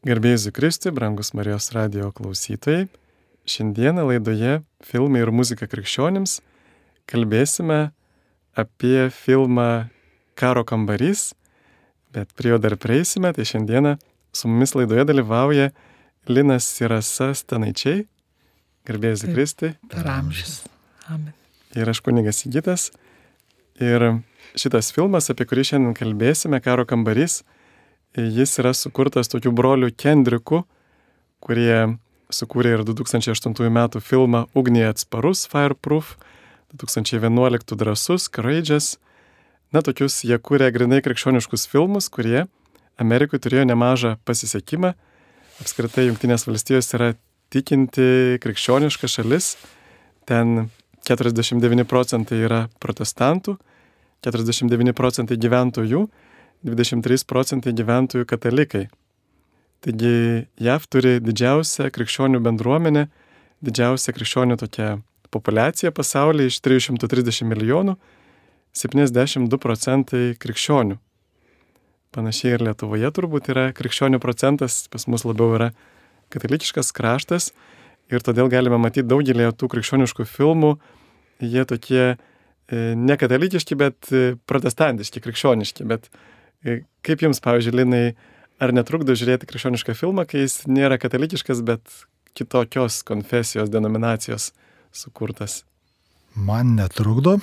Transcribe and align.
Garbėjus 0.00 0.46
Kristui, 0.56 0.94
brangus 0.96 1.34
Marijos 1.36 1.66
radio 1.76 2.06
klausytojai, 2.16 2.86
šiandieną 3.44 4.06
laidoje 4.08 4.62
Filmai 4.80 5.20
ir 5.20 5.28
muzika 5.28 5.66
krikščionims 5.68 6.38
kalbėsime 7.10 7.90
apie 8.56 9.10
filmą 9.12 9.90
Karo 10.40 10.62
kambarys, 10.64 11.34
bet 12.16 12.32
prie 12.32 12.54
jo 12.54 12.60
dar 12.64 12.78
prieisime, 12.80 13.34
tai 13.36 13.44
šiandieną 13.44 13.98
su 14.32 14.48
mumis 14.48 14.72
laidoje 14.72 15.04
dalyvauja 15.12 15.68
Linas 16.32 16.64
Sirasa 16.64 17.34
Stanaičiai, 17.36 18.06
Garbėjus 18.88 19.28
Kristui. 19.28 19.74
Per 19.92 20.08
amžius. 20.16 20.62
Amen. 21.12 21.36
Ir 21.76 21.92
aš 21.92 22.00
kunigas 22.00 22.40
Įgytas. 22.48 22.88
Ir 23.76 24.22
šitas 24.56 24.94
filmas, 24.96 25.28
apie 25.28 25.44
kurį 25.44 25.74
šiandien 25.74 25.92
kalbėsime, 26.00 26.64
Karo 26.64 26.88
kambarys, 26.88 27.42
Jis 28.18 28.56
yra 28.58 28.72
sukurtas 28.74 29.30
tokių 29.30 29.52
brolių 29.54 29.92
Kendrikų, 29.94 30.64
kurie 31.38 31.98
sukūrė 32.34 32.72
ir 32.74 32.82
2008 32.86 33.70
metų 33.70 34.02
filmą 34.02 34.46
Ugnie 34.58 34.88
atsparus, 34.88 35.44
Fireproof, 35.50 36.16
2011 36.74 37.76
Drasus, 37.78 38.26
Courageous. 38.26 38.96
Na, 39.70 39.82
tokius 39.86 40.24
jie 40.26 40.34
kūrė 40.42 40.72
grinai 40.74 40.98
krikščioniškus 41.06 41.68
filmus, 41.70 42.08
kurie 42.10 42.48
Amerikoje 42.98 43.44
turėjo 43.46 43.68
nemažą 43.70 44.16
pasisekimą. 44.26 44.90
Apskritai, 45.62 46.08
Junktinės 46.08 46.48
valstijos 46.48 46.90
yra 46.98 47.12
tikinti 47.54 48.40
krikščioniška 48.42 49.06
šalis. 49.06 49.52
Ten 50.26 50.66
49 51.06 51.86
procentai 51.86 52.42
yra 52.42 52.64
protestantų, 52.82 53.54
49 54.26 54.98
procentai 54.98 55.38
gyventojų 55.38 56.02
23 56.66 57.24
procentai 57.28 57.72
gyventojų 57.72 58.26
katalikai. 58.28 58.88
Taigi 59.80 60.46
JAV 60.60 60.86
turi 60.92 61.12
didžiausią 61.24 61.88
krikščionių 61.94 62.40
bendruomenę, 62.44 63.06
didžiausią 63.64 64.12
krikščionių 64.16 64.58
tokią 64.60 64.88
populiaciją 65.32 65.92
pasaulyje 65.96 66.50
iš 66.50 66.58
330 66.60 67.48
milijonų, 67.48 67.94
72 68.76 69.58
procentai 69.62 70.34
krikščionių. 70.40 70.98
Panašiai 72.10 72.56
ir 72.56 72.64
Lietuvoje 72.66 73.08
turbūt 73.14 73.48
yra 73.52 73.70
krikščionių 73.72 74.20
procentas, 74.20 74.82
pas 74.90 75.06
mus 75.08 75.24
labiau 75.24 75.54
yra 75.56 75.70
katalikiškas 76.34 76.90
kraštas 76.92 77.52
ir 78.10 78.24
todėl 78.26 78.50
galime 78.50 78.78
matyti 78.82 79.06
daugelį 79.08 79.48
tų 79.56 79.70
krikščioniškų 79.76 80.26
filmų, 80.28 80.74
jie 81.40 81.64
tokie 81.64 82.02
e, 82.10 82.16
ne 82.98 83.16
katalikiški, 83.16 83.78
bet 83.78 84.10
e, 84.12 84.34
protestantiški, 84.50 85.22
krikščioniški, 85.24 85.86
bet 85.88 86.10
kaip 87.06 87.24
jums, 87.24 87.40
pavyzdžiui, 87.44 87.76
Linai, 87.80 88.04
ar 88.60 88.74
netrukdo 88.76 89.16
žiūrėti 89.16 89.48
krikščionišką 89.48 89.96
filmą, 89.96 90.26
kai 90.28 90.44
jis 90.44 90.62
nėra 90.68 91.00
katalikiškas, 91.00 91.62
bet 91.66 92.02
kitokios 92.36 93.00
konfesijos, 93.06 93.72
denominacijos 93.72 94.50
sukurtas? 94.92 95.62
Man 96.36 96.76
netrukdo. 96.78 97.38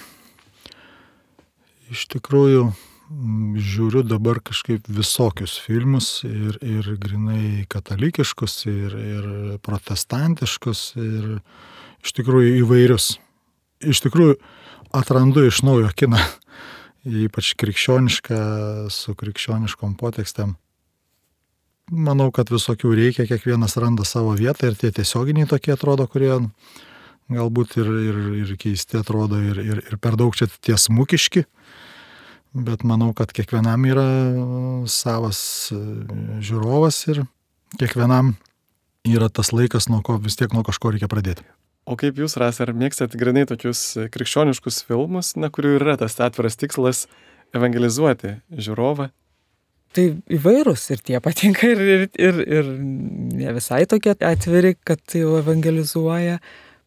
Iš 1.92 2.06
tikrųjų, 2.14 2.68
žiūriu 3.64 4.04
dabar 4.04 4.42
kažkaip 4.44 4.88
visokius 4.92 5.56
filmus 5.64 6.22
ir, 6.28 6.58
ir 6.62 6.90
grinai 7.00 7.66
katalikiškus, 7.72 8.58
ir, 8.68 8.98
ir 8.98 9.30
protestantiškus, 9.64 10.82
ir 11.00 11.38
iš 12.04 12.18
tikrųjų 12.20 12.58
įvairius. 12.62 13.16
Iš 13.88 14.04
tikrųjų, 14.08 14.36
atrandu 14.98 15.46
iš 15.48 15.64
naujo 15.66 15.90
kiną 15.96 16.20
ypač 17.08 17.54
krikščionišką, 17.60 18.38
su 18.94 19.16
krikščioniškom 19.18 19.96
potekstėm. 20.00 20.56
Manau, 21.88 22.28
kad 22.36 22.52
visokių 22.52 22.92
reikia, 23.00 23.28
kiekvienas 23.30 23.78
randa 23.80 24.04
savo 24.04 24.34
vietą 24.36 24.68
ir 24.68 24.76
tie 24.76 24.92
tiesioginiai 24.92 25.48
tokie 25.48 25.72
atrodo, 25.72 26.04
kurie 26.12 26.34
galbūt 27.32 27.78
ir, 27.80 27.92
ir, 28.10 28.18
ir 28.44 28.52
keisti 28.60 29.00
atrodo 29.00 29.40
ir, 29.40 29.62
ir, 29.64 29.80
ir 29.88 30.00
per 30.04 30.18
daug 30.20 30.36
čia 30.36 30.50
tiesmukiški, 30.52 31.46
bet 32.68 32.84
manau, 32.88 33.14
kad 33.16 33.32
kiekvienam 33.36 33.88
yra 33.88 34.08
savas 34.92 35.40
e, 35.72 35.80
žiūrovas 36.44 37.00
ir 37.14 37.24
kiekvienam 37.80 38.36
yra 39.08 39.32
tas 39.32 39.54
laikas, 39.56 39.88
nuo 39.92 40.02
ko 40.04 40.18
vis 40.20 40.36
tiek 40.40 40.52
nuo 40.56 40.66
kažko 40.68 40.92
reikia 40.92 41.08
pradėti. 41.12 41.48
O 41.88 41.96
kaip 42.00 42.18
jūs, 42.20 42.36
Ras, 42.42 42.60
ar 42.64 42.74
mėgstat 42.76 43.16
grinai 43.16 43.46
tokius 43.48 43.94
krikščioniškus 44.12 44.82
filmus, 44.90 45.36
na, 45.40 45.48
kurių 45.54 45.78
yra 45.78 45.96
tas 46.00 46.18
atviras 46.20 46.60
tikslas 46.60 47.06
evangelizuoti 47.56 48.34
žiūrovą? 48.52 49.08
Tai 49.96 50.06
įvairūs 50.36 50.84
ir 50.92 51.02
tie 51.08 51.22
patinka 51.24 51.70
ir, 51.72 51.80
ir, 51.80 52.04
ir, 52.20 52.42
ir 52.60 52.70
ne 53.40 53.56
visai 53.56 53.86
tokie 53.90 54.18
atviri, 54.20 54.76
kad 54.84 55.00
jau 55.16 55.38
evangelizuoja, 55.40 56.42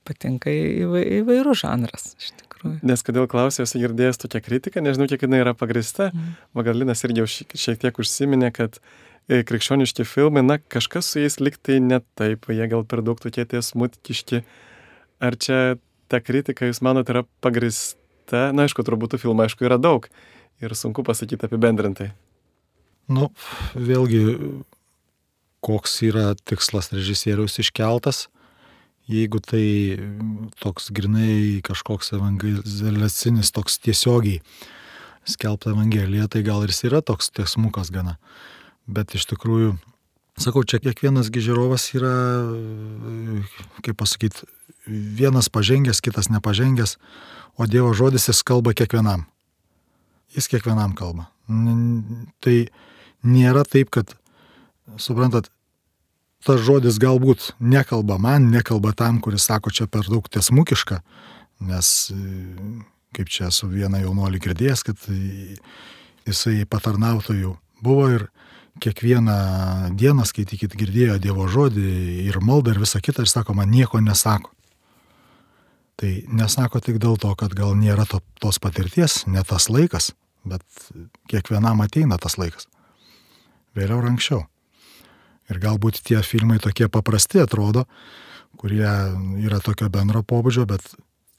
patinka 0.06 0.52
įvairūs 0.52 1.64
žanras. 1.64 2.12
Nes 2.84 3.00
kodėl 3.04 3.24
klausė, 3.30 3.64
esu 3.64 3.80
girdėjęs 3.80 4.20
tokią 4.20 4.42
kritiką, 4.44 4.82
nežinau, 4.84 5.08
kiek 5.08 5.24
jinai 5.24 5.40
yra 5.40 5.54
pagrista. 5.56 6.10
Mm. 6.12 6.34
Magalinas 6.58 7.00
irgi 7.08 7.22
jau 7.22 7.28
šiek 7.30 7.80
tiek 7.80 8.00
užsiminė, 8.04 8.50
kad 8.52 8.76
e, 9.32 9.40
krikščioniški 9.48 10.04
filmai, 10.04 10.44
na, 10.44 10.58
kažkas 10.60 11.08
su 11.08 11.22
jais 11.24 11.40
liktai 11.40 11.78
ne 11.80 12.02
taip, 12.20 12.50
jie 12.52 12.68
gal 12.68 12.84
per 12.84 13.00
daug 13.06 13.20
tokie 13.22 13.46
tiesmutiški. 13.48 14.44
Ar 15.20 15.36
čia 15.36 15.76
ta 16.10 16.20
kritika, 16.24 16.66
jūs 16.68 16.82
manote, 16.84 17.12
yra 17.12 17.24
pagrista? 17.44 18.50
Na, 18.54 18.64
aišku, 18.66 18.84
turbūt 18.86 19.14
tų 19.14 19.24
filmų, 19.26 19.46
aišku, 19.46 19.66
yra 19.68 19.78
daug 19.80 20.08
ir 20.60 20.74
sunku 20.76 21.04
pasakyti 21.06 21.48
apibendrintai. 21.48 22.10
Nu, 23.10 23.30
vėlgi, 23.74 24.22
koks 25.64 25.96
yra 26.06 26.32
tikslas 26.48 26.92
režisieriaus 26.94 27.58
iškeltas, 27.60 28.28
jeigu 29.10 29.40
tai 29.42 29.64
toks 30.62 30.92
grinai 30.94 31.60
kažkoks 31.66 32.14
evangeliacinis, 32.16 33.50
toks 33.52 33.80
tiesiogiai 33.82 34.40
skelbta 35.28 35.74
evangelija, 35.74 36.28
tai 36.30 36.44
gal 36.46 36.64
ir 36.64 36.72
jis 36.72 36.86
yra 36.88 37.02
toks 37.04 37.32
tiesmukas 37.34 37.90
gana. 37.92 38.16
Bet 38.90 39.14
iš 39.18 39.26
tikrųjų, 39.30 39.74
sakau, 40.40 40.62
čia 40.64 40.80
kiekvienas 40.82 41.28
žiūrovas 41.34 41.90
yra, 41.98 42.14
kaip 43.84 43.98
pasakyti, 44.00 44.48
vienas 44.90 45.48
pažengęs, 45.52 46.02
kitas 46.04 46.30
nepažengęs, 46.32 46.96
o 47.56 47.66
Dievo 47.66 47.92
žodis 47.94 48.28
jis 48.28 48.42
kalba 48.46 48.74
kiekvienam. 48.74 49.26
Jis 50.34 50.48
kiekvienam 50.50 50.94
kalba. 50.98 51.30
Tai 52.40 52.56
nėra 53.26 53.64
taip, 53.66 53.90
kad, 53.94 54.14
suprantat, 54.98 55.50
tas 56.46 56.60
žodis 56.64 57.00
galbūt 57.02 57.52
nekalba 57.60 58.18
man, 58.18 58.50
nekalba 58.52 58.94
tam, 58.96 59.20
kuris 59.20 59.48
sako 59.50 59.72
čia 59.74 59.86
per 59.90 60.08
daug 60.08 60.28
tiesmukiška, 60.30 61.02
nes 61.68 61.88
kaip 63.16 63.28
čia 63.28 63.50
su 63.52 63.68
viena 63.68 64.00
jaunuolį 64.00 64.40
girdėjęs, 64.40 64.84
kad 64.86 65.08
jisai 66.28 66.62
patarnautojų 66.70 67.56
buvo 67.82 68.06
ir 68.14 68.28
kiekvieną 68.80 69.36
dieną 69.98 70.24
skaitykit 70.28 70.76
girdėjo 70.78 71.18
Dievo 71.20 71.48
žodį 71.50 71.90
ir 72.28 72.38
maldą 72.40 72.74
ir 72.74 72.80
visą 72.80 73.00
kitą 73.02 73.26
ir 73.26 73.32
sako, 73.32 73.56
man 73.58 73.70
nieko 73.72 74.00
nesako. 74.00 74.54
Tai 76.00 76.10
nesako 76.32 76.80
tik 76.80 76.96
dėl 77.02 77.18
to, 77.20 77.34
kad 77.36 77.52
gal 77.52 77.74
nėra 77.76 78.06
to, 78.08 78.22
tos 78.40 78.56
patirties, 78.62 79.26
ne 79.28 79.42
tas 79.44 79.68
laikas, 79.68 80.14
bet 80.48 80.64
kiekvienam 81.28 81.82
ateina 81.84 82.16
tas 82.20 82.38
laikas. 82.40 82.70
Vėliau 83.76 84.00
ar 84.00 84.08
anksčiau. 84.08 84.46
Ir 85.52 85.60
galbūt 85.60 86.00
tie 86.06 86.22
filmai 86.24 86.56
tokie 86.62 86.88
paprasti 86.88 87.42
atrodo, 87.42 87.84
kurie 88.56 88.86
yra 89.44 89.60
tokio 89.60 89.90
bendro 89.92 90.22
pobūdžio, 90.24 90.64
bet 90.70 90.88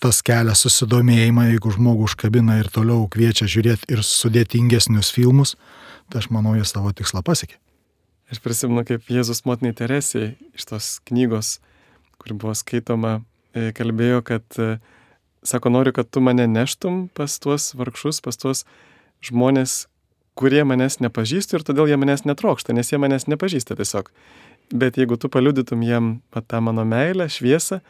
tas 0.01 0.22
kelia 0.25 0.53
susidomėjimą, 0.57 1.47
jeigu 1.51 1.73
žmogų 1.73 2.05
užkabina 2.09 2.59
ir 2.61 2.69
toliau 2.73 3.07
kviečia 3.09 3.49
žiūrėti 3.49 3.89
ir 3.93 4.05
sudėtingesnius 4.05 5.09
filmus, 5.13 5.55
tai 6.11 6.22
aš 6.22 6.29
manau, 6.33 6.53
jie 6.57 6.66
savo 6.69 6.93
tikslą 6.93 7.23
pasiekė. 7.25 7.57
Aš 8.31 8.39
prisimenu, 8.45 8.85
kaip 8.88 9.09
Jėzus 9.11 9.41
motinai 9.47 9.73
Teresijai 9.75 10.35
iš 10.53 10.69
tos 10.69 10.93
knygos, 11.09 11.58
kuri 12.22 12.37
buvo 12.37 12.53
skaitoma 12.55 13.19
kalbėjo, 13.53 14.21
kad, 14.25 14.45
e, 14.57 14.77
sako, 15.43 15.71
noriu, 15.73 15.93
kad 15.95 16.09
tu 16.09 16.21
mane 16.23 16.47
neštum 16.47 17.07
pas 17.13 17.39
tuos 17.39 17.71
vargšus, 17.77 18.21
pas 18.23 18.37
tuos 18.37 18.65
žmonės, 19.25 19.85
kurie 20.39 20.63
manęs 20.63 21.01
nepažįstų 21.03 21.59
ir 21.59 21.65
todėl 21.67 21.91
jie 21.91 21.97
manęs 21.99 22.23
netrokšta, 22.25 22.73
nes 22.73 22.91
jie 22.91 22.99
manęs 23.01 23.27
nepažįsta 23.27 23.75
tiesiog. 23.75 24.11
Bet 24.71 24.95
jeigu 24.97 25.17
tu 25.19 25.27
paliudytum 25.29 25.83
jiem 25.83 26.13
tą 26.31 26.61
mano 26.63 26.85
meilę, 26.87 27.27
šviesą, 27.27 27.81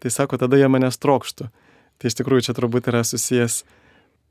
tai 0.00 0.10
sako, 0.10 0.40
tada 0.40 0.56
jie 0.56 0.70
manęs 0.72 0.96
trokštų. 0.98 1.50
Tai 2.00 2.10
iš 2.10 2.16
tikrųjų 2.18 2.48
čia 2.48 2.56
turbūt 2.56 2.88
yra 2.90 3.04
susijęs 3.06 3.62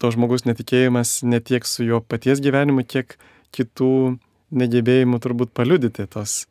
to 0.02 0.10
žmogus 0.12 0.48
netikėjimas 0.50 1.22
ne 1.24 1.40
tiek 1.40 1.66
su 1.70 1.86
jo 1.86 2.02
paties 2.02 2.42
gyvenimu, 2.42 2.84
kiek 2.84 3.16
kitų 3.54 4.18
negebėjimų 4.52 5.22
turbūt 5.22 5.54
paliudyti 5.54 6.08
tos 6.10 6.48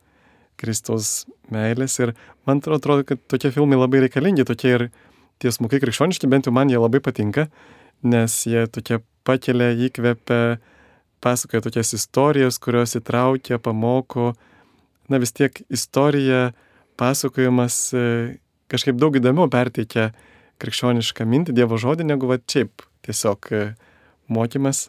Kristaus 0.61 1.25
meilės 1.53 1.97
ir 2.03 2.15
man 2.49 2.61
atrodo, 2.61 3.05
kad 3.09 3.23
tokie 3.31 3.53
filmai 3.55 3.79
labai 3.81 4.05
reikalingi, 4.05 4.47
tokie 4.49 4.75
ir 4.77 4.87
tiesmukai 5.41 5.81
krikščioniški, 5.83 6.29
bent 6.31 6.49
jau 6.49 6.55
man 6.55 6.71
jie 6.71 6.81
labai 6.81 7.01
patinka, 7.05 7.49
nes 8.05 8.37
jie 8.47 8.67
tokie 8.73 9.01
pakelia, 9.25 9.73
įkvepia, 9.89 10.59
pasakoja 11.25 11.65
tokias 11.65 11.95
istorijas, 11.97 12.61
kurios 12.63 12.97
įtraukia, 12.97 13.61
pamoko, 13.63 14.35
na 15.13 15.21
vis 15.21 15.33
tiek 15.37 15.63
istorija, 15.73 16.51
pasakojimas 17.01 17.79
e, 17.97 18.05
kažkaip 18.73 19.01
daug 19.01 19.17
įdomiau 19.17 19.49
perteikia 19.53 20.11
krikščionišką 20.61 21.27
mintį, 21.29 21.57
Dievo 21.57 21.81
žodį, 21.81 22.07
negu 22.13 22.29
va 22.31 22.39
šiaip 22.41 22.85
tiesiog 23.07 23.51
e, 23.57 23.65
mokymas. 24.29 24.89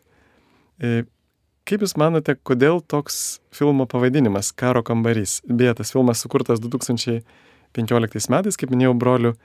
Kaip 1.69 1.83
Jūs 1.85 1.93
manote, 1.99 2.35
kodėl 2.35 2.81
toks 2.81 3.39
filmo 3.53 3.85
pavadinimas 3.89 4.49
Karo 4.57 4.81
kambarys? 4.85 5.39
Beje, 5.45 5.75
tas 5.81 5.93
filmas 5.93 6.23
sukurtas 6.23 6.61
2015 6.63 8.31
metais, 8.33 8.57
kaip 8.57 8.73
minėjau, 8.73 8.95
brolių 8.97 9.35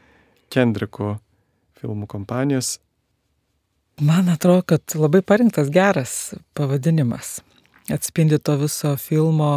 Kendrikų 0.53 1.17
filmų 1.81 2.09
kompanijos. 2.11 2.79
Man 4.01 4.29
atrodo, 4.29 4.65
kad 4.75 4.97
labai 4.97 5.23
parinktas 5.25 5.71
geras 5.73 6.35
pavadinimas. 6.57 7.39
Atspindi 7.93 8.39
to 8.43 8.57
viso 8.61 8.97
filmo, 9.01 9.53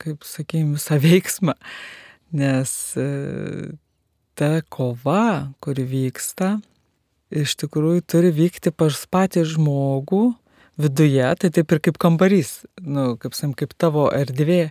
kaip 0.00 0.24
sakėjim, 0.26 0.72
visą 0.78 0.98
veiksmą. 1.02 1.54
Nes 2.38 2.72
e, 2.98 3.06
ta 4.38 4.58
kova, 4.70 5.52
kuri 5.64 5.86
vyksta, 5.88 6.56
iš 7.30 7.54
tikrųjų 7.62 8.04
turi 8.10 8.34
vykti 8.34 8.72
pas 8.74 8.98
patį 9.10 9.46
žmogų 9.54 10.24
viduje, 10.78 11.28
tai 11.40 11.50
taip 11.54 11.74
ir 11.74 11.82
kaip 11.82 11.98
kambarys, 12.00 12.60
nu, 12.82 13.16
kaip, 13.20 13.34
sam, 13.34 13.54
kaip 13.58 13.74
tavo 13.78 14.08
erdvė. 14.14 14.68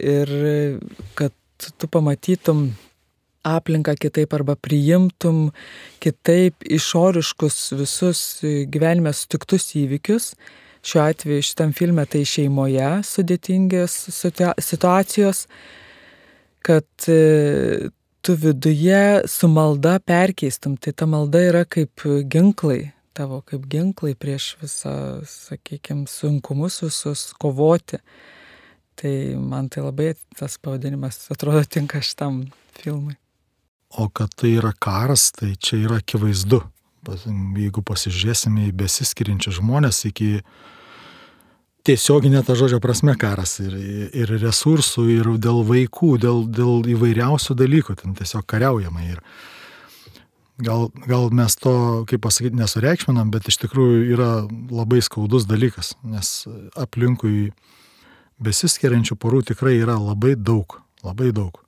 Ir 0.00 0.30
kad 1.18 1.34
tu 1.76 1.88
pamatytum 1.92 2.70
aplinką 3.44 3.94
kitaip 4.00 4.32
arba 4.34 4.56
priimtum 4.56 5.50
kitaip 6.00 6.64
išoriškus 6.64 7.72
visus 7.76 8.22
gyvenime 8.72 9.12
sutiktus 9.16 9.70
įvykius. 9.76 10.34
Šiuo 10.80 11.02
atveju 11.04 11.44
šitam 11.44 11.72
filme 11.76 12.06
tai 12.08 12.22
šeimoje 12.24 12.88
sudėtingės 13.04 13.96
situacijos, 14.16 15.42
kad 16.64 17.08
e, 17.08 17.90
tu 18.24 18.36
viduje 18.40 19.02
su 19.28 19.48
malda 19.52 19.98
perkeistum. 20.00 20.78
Tai 20.80 20.94
ta 20.96 21.08
malda 21.08 21.44
yra 21.50 21.66
kaip 21.68 22.00
ginklai, 22.32 22.94
tavo 23.16 23.40
kaip 23.46 23.66
ginklai 23.70 24.14
prieš 24.18 24.54
visą, 24.60 24.94
sakykime, 25.26 26.06
sunkumus 26.10 26.80
visus 26.84 27.30
kovoti. 27.40 28.00
Tai 29.00 29.12
man 29.40 29.70
tai 29.72 29.84
labai 29.84 30.12
tas 30.36 30.58
pavadinimas 30.60 31.22
atrodo 31.32 31.62
tinka 31.64 32.02
šitam 32.04 32.44
filmui. 32.76 33.16
O 33.90 34.08
kad 34.08 34.34
tai 34.38 34.54
yra 34.58 34.72
karas, 34.78 35.30
tai 35.34 35.54
čia 35.58 35.80
yra 35.86 35.98
akivaizdu. 35.98 36.60
Jeigu 37.56 37.82
pasižiūrėsime 37.82 38.68
į 38.68 38.74
besiskiriančius 38.76 39.56
žmonės 39.58 40.04
iki 40.10 40.42
tiesioginė 41.88 42.42
ta 42.44 42.54
žodžio 42.58 42.78
prasme 42.84 43.14
karas 43.18 43.56
ir, 43.64 43.72
ir 44.12 44.34
resursų, 44.42 45.06
ir 45.16 45.30
dėl 45.40 45.62
vaikų, 45.66 46.12
dėl, 46.22 46.44
dėl 46.44 46.84
įvairiausių 46.94 47.56
dalykų, 47.56 47.96
ten 48.02 48.14
tiesiog 48.18 48.44
kariaujama. 48.52 49.06
Ir 49.08 49.22
gal, 50.64 50.88
gal 51.06 51.30
mes 51.34 51.56
to, 51.58 51.74
kaip 52.10 52.22
pasakyti, 52.24 52.58
nesureikšminam, 52.58 53.32
bet 53.32 53.48
iš 53.50 53.60
tikrųjų 53.64 54.04
yra 54.14 54.30
labai 54.70 55.00
skaudus 55.04 55.48
dalykas, 55.48 55.94
nes 56.04 56.44
aplinkui 56.78 57.50
besiskiriančių 58.40 59.16
porų 59.20 59.42
tikrai 59.52 59.78
yra 59.80 59.98
labai 60.00 60.36
daug, 60.36 60.78
labai 61.04 61.32
daug 61.36 61.60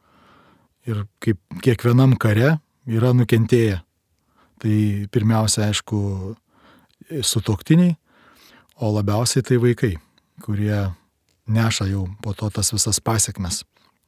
ir 0.88 1.04
kaip 1.22 1.38
kiekvienam 1.62 2.16
kare 2.20 2.56
yra 2.86 3.12
nukentėję. 3.14 3.80
Tai 4.62 4.76
pirmiausia, 5.10 5.66
aišku, 5.70 5.98
sutoktiniai, 7.26 7.96
o 8.78 8.92
labiausiai 8.94 9.42
tai 9.46 9.58
vaikai, 9.62 9.96
kurie 10.42 10.76
neša 11.50 11.88
jau 11.90 12.06
po 12.22 12.34
to 12.34 12.50
tas 12.50 12.70
visas 12.74 13.02
pasiekmes 13.02 13.64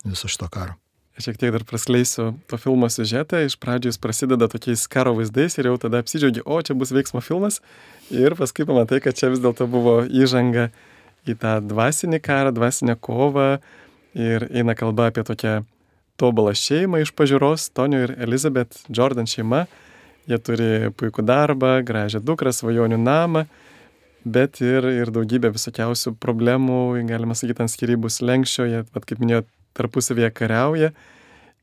viso 0.07 0.31
šito 0.31 0.49
karo. 0.53 0.79
Šiek 1.15 1.37
tiek 1.39 1.53
dar 1.55 1.63
praskleisiu 1.63 2.33
to 2.51 2.59
filmo 2.59 2.89
siužetą. 2.91 3.45
Iš 3.47 3.55
pradžių 3.63 3.93
jis 3.93 4.01
prasideda 4.03 4.49
tokiais 4.51 4.83
karo 4.91 5.13
vaizdais 5.15 5.55
ir 5.61 5.69
jau 5.71 5.77
tada 5.79 6.01
apsidžiaugi, 6.03 6.43
o 6.43 6.59
čia 6.59 6.75
bus 6.75 6.91
veiksmo 6.91 7.23
filmas. 7.23 7.61
Ir 8.11 8.35
paskui 8.35 8.67
pamatai, 8.67 8.99
kad 9.05 9.15
čia 9.15 9.31
vis 9.31 9.43
dėlto 9.45 9.69
buvo 9.71 10.01
įžanga 10.11 10.73
į 11.31 11.37
tą 11.39 11.61
dvasinį 11.63 12.19
karą, 12.19 12.51
dvasinę 12.57 12.99
kovą. 12.99 13.61
Ir 14.19 14.49
eina 14.51 14.75
kalba 14.79 15.13
apie 15.13 15.23
tokią 15.27 15.61
tobulą 16.19 16.55
šeimą 16.59 17.03
iš 17.03 17.15
pažiūros, 17.15 17.71
Tonio 17.75 18.05
ir 18.09 18.15
Elizabeth 18.19 18.83
Jordan 18.91 19.31
šeima. 19.31 19.65
Jie 20.31 20.39
turi 20.43 20.91
puikų 20.99 21.23
darbą, 21.27 21.77
gražią 21.87 22.23
dukrą, 22.25 22.51
svajonių 22.55 22.99
namą, 22.99 23.45
bet 24.25 24.63
ir, 24.65 24.87
ir 24.89 25.11
daugybę 25.13 25.51
visokiausių 25.53 26.15
problemų, 26.19 27.05
galima 27.11 27.37
sakyti, 27.37 27.61
ant 27.61 27.73
skirybų 27.75 28.11
slengščio, 28.11 28.67
jie, 28.71 28.81
pat, 28.95 29.05
kaip 29.05 29.21
minėjau, 29.21 29.45
tarpusavėje 29.77 30.31
kariauja 30.35 30.93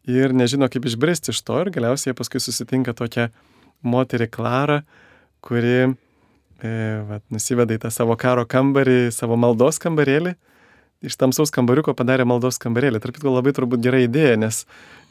ir 0.09 0.35
nežino, 0.35 0.69
kaip 0.71 0.85
išbristi 0.89 1.33
iš 1.33 1.41
to 1.45 1.59
ir 1.63 1.71
galiausiai 1.73 2.17
paskui 2.17 2.41
susitinka 2.41 2.93
tokią 2.97 3.29
moterį 3.81 4.29
Klarą, 4.33 4.79
kuri 5.41 5.75
e, 5.81 5.91
vat, 7.09 7.25
nusiveda 7.33 7.77
į 7.77 7.83
tą 7.85 7.91
savo 7.93 8.17
karo 8.19 8.45
kambarį, 8.49 9.09
savo 9.15 9.37
maldos 9.39 9.81
kambarėlį 9.81 10.35
iš 11.01 11.17
tamsaus 11.17 11.51
kambariuko 11.53 11.95
padarė 11.97 12.25
maldos 12.29 12.59
kambarėlį. 12.61 13.01
Tarp 13.01 13.17
kitko 13.17 13.33
labai 13.33 13.53
turbūt 13.57 13.81
gera 13.83 14.01
idėja, 14.03 14.37
nes 14.39 14.63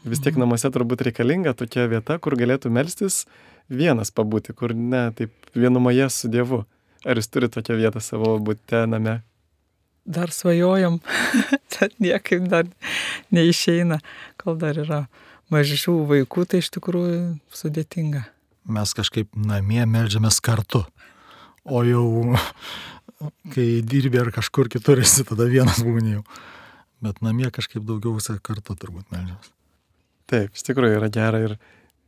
vis 0.07 0.21
tiek 0.23 0.33
mhm. 0.33 0.45
namuose 0.45 0.71
turbūt 0.71 1.03
reikalinga 1.07 1.55
tokia 1.57 1.87
vieta, 1.91 2.17
kur 2.23 2.37
galėtų 2.39 2.71
melstis 2.73 3.25
vienas 3.71 4.11
pabūti, 4.15 4.55
kur 4.57 4.73
ne, 4.75 5.09
taip 5.15 5.33
vienumoje 5.55 6.07
su 6.11 6.31
Dievu. 6.31 6.63
Ar 7.01 7.17
jūs 7.17 7.31
turite 7.33 7.59
tokią 7.59 7.79
vietą 7.79 8.01
savo 8.03 8.35
būte 8.39 8.85
name? 8.89 9.19
Dar 10.05 10.31
svajojam, 10.33 10.99
tad 11.73 11.93
niekaip 12.01 12.47
dar 12.49 12.69
neišeina, 13.33 13.99
kol 14.41 14.57
dar 14.57 14.79
yra 14.81 15.03
mažių 15.53 15.97
vaikų, 16.09 16.45
tai 16.49 16.61
iš 16.63 16.71
tikrųjų 16.73 17.19
sudėtinga. 17.53 18.23
Mes 18.71 18.93
kažkaip 18.97 19.29
namie 19.37 19.83
melžiamės 19.89 20.39
kartu, 20.41 20.83
o 21.65 21.83
jau 21.85 22.05
kai 23.53 23.67
dirbi 23.85 24.21
ar 24.21 24.31
kažkur 24.33 24.71
kitur 24.73 25.01
esi, 25.03 25.25
tada 25.27 25.45
vienas 25.49 25.83
būni 25.85 26.17
jau. 26.17 26.25
Bet 27.01 27.21
namie 27.25 27.49
kažkaip 27.53 27.85
daugiau 27.85 28.17
visą 28.17 28.37
kartą 28.41 28.75
turbūt 28.77 29.09
melžiamas. 29.13 29.53
Taip, 30.29 30.53
iš 30.55 30.65
tikrųjų 30.65 30.99
yra 30.99 31.09
gera 31.13 31.39
ir 31.43 31.57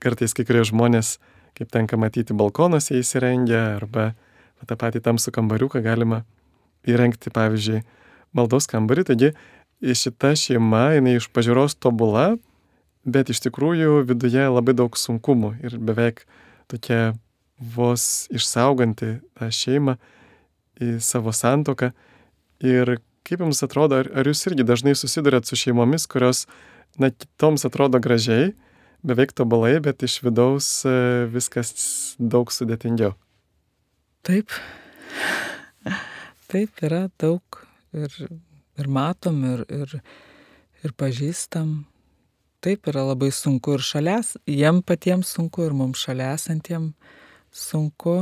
kartais 0.04 0.36
kai 0.38 0.46
kurie 0.48 0.62
žmonės, 0.70 1.18
kaip 1.58 1.70
tenka 1.74 1.98
matyti, 2.00 2.36
balkonuose 2.38 3.00
įsirengia 3.02 3.76
arba 3.78 4.14
tą 4.64 4.78
patį 4.80 5.02
tamsų 5.04 5.34
kambariuką 5.36 5.82
galima 5.84 6.22
įrengti, 6.90 7.32
pavyzdžiui, 7.34 7.84
maldos 8.36 8.68
kambarį. 8.72 9.06
Taigi 9.10 9.34
šita 9.84 10.34
šeima, 10.40 10.94
jinai 10.98 11.18
iš 11.20 11.30
pažiūros 11.36 11.76
tobula, 11.80 12.34
bet 13.04 13.32
iš 13.34 13.44
tikrųjų 13.48 14.04
viduje 14.08 14.46
labai 14.48 14.76
daug 14.78 14.96
sunkumų 14.98 15.58
ir 15.64 15.78
beveik 15.80 16.24
tokia 16.72 17.14
vos 17.76 18.28
išsauganti 18.34 19.18
tą 19.38 19.50
šeimą 19.52 19.98
į 20.82 20.98
savo 21.04 21.34
santoką. 21.36 21.92
Ir 22.64 22.98
kaip 23.28 23.44
jums 23.44 23.64
atrodo, 23.66 24.02
ar, 24.04 24.10
ar 24.16 24.28
jūs 24.28 24.44
irgi 24.50 24.66
dažnai 24.68 24.96
susidurėt 24.98 25.48
su 25.48 25.60
šeimomis, 25.60 26.08
kurios, 26.12 26.46
na, 27.00 27.12
kitoms 27.12 27.66
atrodo 27.68 28.00
gražiai, 28.04 28.54
beveik 29.04 29.36
tobulai, 29.36 29.78
bet 29.84 30.04
iš 30.08 30.22
vidaus 30.24 30.70
e, 30.88 30.96
viskas 31.32 31.74
daug 32.20 32.52
sudėtingiau? 32.52 33.16
Taip. 34.24 34.56
Taip 36.54 36.84
yra 36.86 37.08
daug 37.18 37.64
ir, 37.98 38.14
ir 38.78 38.88
matom, 38.94 39.40
ir, 39.56 39.64
ir, 39.74 39.94
ir 40.86 40.92
pažįstam. 41.02 41.72
Taip 42.62 42.86
yra 42.92 43.08
labai 43.08 43.32
sunku 43.34 43.74
ir 43.74 43.82
šalies, 43.82 44.36
jiem 44.46 44.84
patiems 44.86 45.32
sunku, 45.34 45.64
ir 45.66 45.74
mums 45.74 46.04
šalia 46.06 46.30
esantiem 46.38 46.92
sunku 47.50 48.20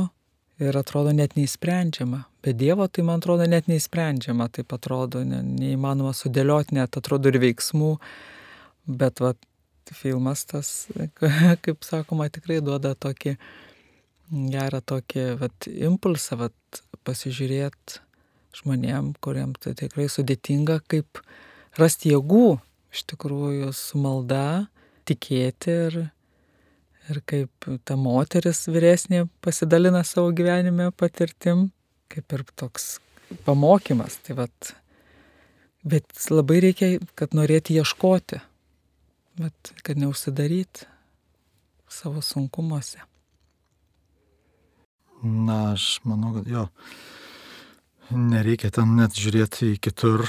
ir 0.62 0.78
atrodo 0.80 1.12
net 1.12 1.36
neįsprendžiama. 1.36 2.22
Be 2.42 2.54
Dievo 2.56 2.86
tai 2.88 3.04
man 3.04 3.20
atrodo 3.20 3.44
net 3.52 3.68
neįsprendžiama, 3.68 4.48
taip 4.56 4.72
atrodo, 4.72 5.20
ne, 5.28 5.42
neįmanoma 5.46 6.14
sudėlioti, 6.16 6.78
net 6.78 6.96
atrodo 6.96 7.28
ir 7.28 7.36
veiksmų, 7.42 7.90
bet 9.02 9.20
va, 9.20 9.34
filmas 9.92 10.46
tas, 10.48 10.72
kaip 11.66 11.84
sakoma, 11.84 12.30
tikrai 12.32 12.62
duoda 12.64 12.94
tokį 12.96 13.36
gerą 14.32 14.80
tokį 14.80 15.26
vat, 15.42 15.68
impulsą 15.68 16.40
vat, 16.46 16.82
pasižiūrėti 17.04 18.00
žmonėm, 18.56 19.14
kuriem 19.24 19.54
tai 19.60 19.74
tikrai 19.78 20.08
sudėtinga, 20.12 20.80
kaip 20.90 21.20
rasti 21.80 22.12
jėgų 22.12 22.58
iš 22.92 23.04
tikrųjų 23.12 23.70
su 23.76 24.00
malda, 24.02 24.68
tikėti 25.08 25.76
ir, 25.88 25.98
ir 27.10 27.20
kaip 27.28 27.68
ta 27.88 27.96
moteris 27.98 28.66
vyresnė 28.68 29.24
pasidalina 29.44 30.04
savo 30.06 30.32
gyvenime 30.36 30.90
patirtim, 30.96 31.70
kaip 32.12 32.36
ir 32.36 32.44
toks 32.56 32.96
pamokymas. 33.46 34.18
Tai 34.26 34.42
vat, 34.44 34.74
bet 35.88 36.12
labai 36.30 36.60
reikia, 36.68 36.94
kad 37.18 37.36
norėti 37.36 37.78
ieškoti, 37.80 38.42
bet 39.40 39.72
kad 39.86 40.00
neužsidaryti 40.00 40.86
savo 41.92 42.22
sunkumuose. 42.24 43.00
Na, 45.22 45.72
aš 45.72 46.00
manau, 46.04 46.32
kad 46.34 46.48
jo, 46.50 46.66
nereikia 48.16 48.70
ten 48.74 48.96
net 48.98 49.16
žiūrėti 49.18 49.74
į 49.74 49.80
kitur, 49.82 50.24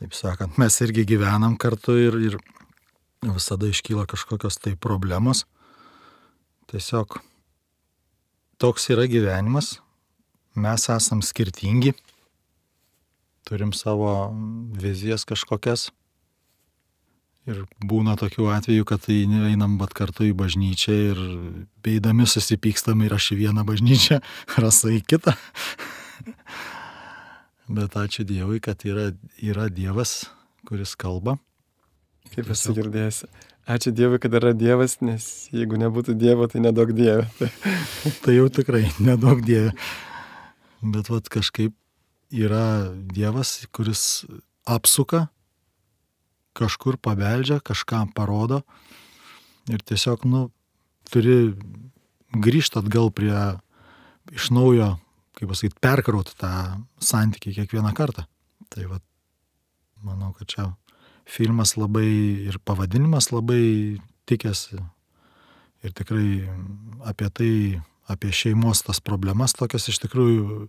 taip 0.00 0.14
sakant, 0.16 0.58
mes 0.60 0.76
irgi 0.84 1.06
gyvenam 1.08 1.56
kartu 1.60 1.96
ir, 1.98 2.16
ir 2.30 2.36
visada 3.24 3.68
iškyla 3.68 4.06
kažkokios 4.10 4.60
tai 4.62 4.76
problemos. 4.76 5.44
Tiesiog 6.70 7.18
toks 8.60 8.90
yra 8.92 9.06
gyvenimas, 9.10 9.78
mes 10.54 10.88
esam 10.92 11.22
skirtingi, 11.24 11.94
turim 13.48 13.72
savo 13.72 14.30
vizijas 14.78 15.26
kažkokias. 15.28 15.90
Ir 17.48 17.64
būna 17.82 18.14
tokių 18.20 18.50
atvejų, 18.52 18.84
kad 18.86 19.06
einam 19.10 19.78
bat 19.80 19.94
kartu 19.96 20.26
į 20.28 20.34
bažnyčią 20.36 20.96
ir 21.08 21.22
beidami 21.82 22.28
susipykstam 22.28 23.00
ir 23.02 23.16
aš 23.16 23.32
į 23.34 23.40
vieną 23.46 23.64
bažnyčią, 23.66 24.20
rasa 24.62 24.92
į 24.92 25.00
kitą. 25.08 25.34
Bet 27.70 27.94
ačiū 27.94 28.24
Dievui, 28.26 28.58
kad 28.58 28.82
yra, 28.82 29.12
yra 29.38 29.68
Dievas, 29.70 30.24
kuris 30.66 30.96
kalba. 30.98 31.36
Kaip 32.32 32.50
esu 32.50 32.74
girdėjęs. 32.74 33.22
Ačiū 33.70 33.92
Dievui, 33.94 34.18
kad 34.18 34.34
yra 34.34 34.50
Dievas, 34.58 34.96
nes 35.04 35.24
jeigu 35.54 35.78
nebūtų 35.78 36.16
Dievo, 36.18 36.48
tai 36.50 36.64
nedaug 36.64 36.90
Dieve. 36.96 37.28
tai 38.24 38.34
jau 38.34 38.48
tikrai 38.50 38.88
nedaug 38.98 39.44
Dieve. 39.46 39.70
Bet 40.82 41.12
vat 41.12 41.30
kažkaip 41.30 41.76
yra 42.34 42.90
Dievas, 42.90 43.60
kuris 43.70 44.24
apsuka, 44.66 45.28
kažkur 46.58 46.98
pabeldžia, 46.98 47.60
kažkam 47.62 48.10
parodo 48.10 48.64
ir 49.70 49.78
tiesiog, 49.86 50.26
nu, 50.26 50.48
turi 51.06 51.54
grįžti 52.34 52.82
atgal 52.82 53.12
prie 53.14 53.36
iš 54.34 54.50
naujo 54.54 54.96
kaip 55.40 55.48
pasakyti, 55.48 55.80
perkrauti 55.80 56.36
tą 56.36 56.52
santykį 57.00 57.54
kiekvieną 57.56 57.94
kartą. 57.96 58.26
Tai 58.70 58.86
va, 58.90 58.98
manau, 60.04 60.34
kad 60.36 60.50
čia 60.52 60.66
filmas 61.30 61.76
labai 61.80 62.08
ir 62.50 62.58
pavadinimas 62.64 63.30
labai 63.32 64.00
tikėsi. 64.28 64.80
Ir 65.80 65.94
tikrai 65.96 66.44
apie 67.08 67.30
tai, 67.32 67.52
apie 68.10 68.34
šeimos 68.36 68.84
tas 68.84 69.00
problemas 69.00 69.56
tokias 69.56 69.88
iš 69.88 70.02
tikrųjų, 70.02 70.66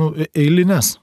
nu, 0.00 0.06
e, 0.16 0.30
eilinės. 0.32 0.94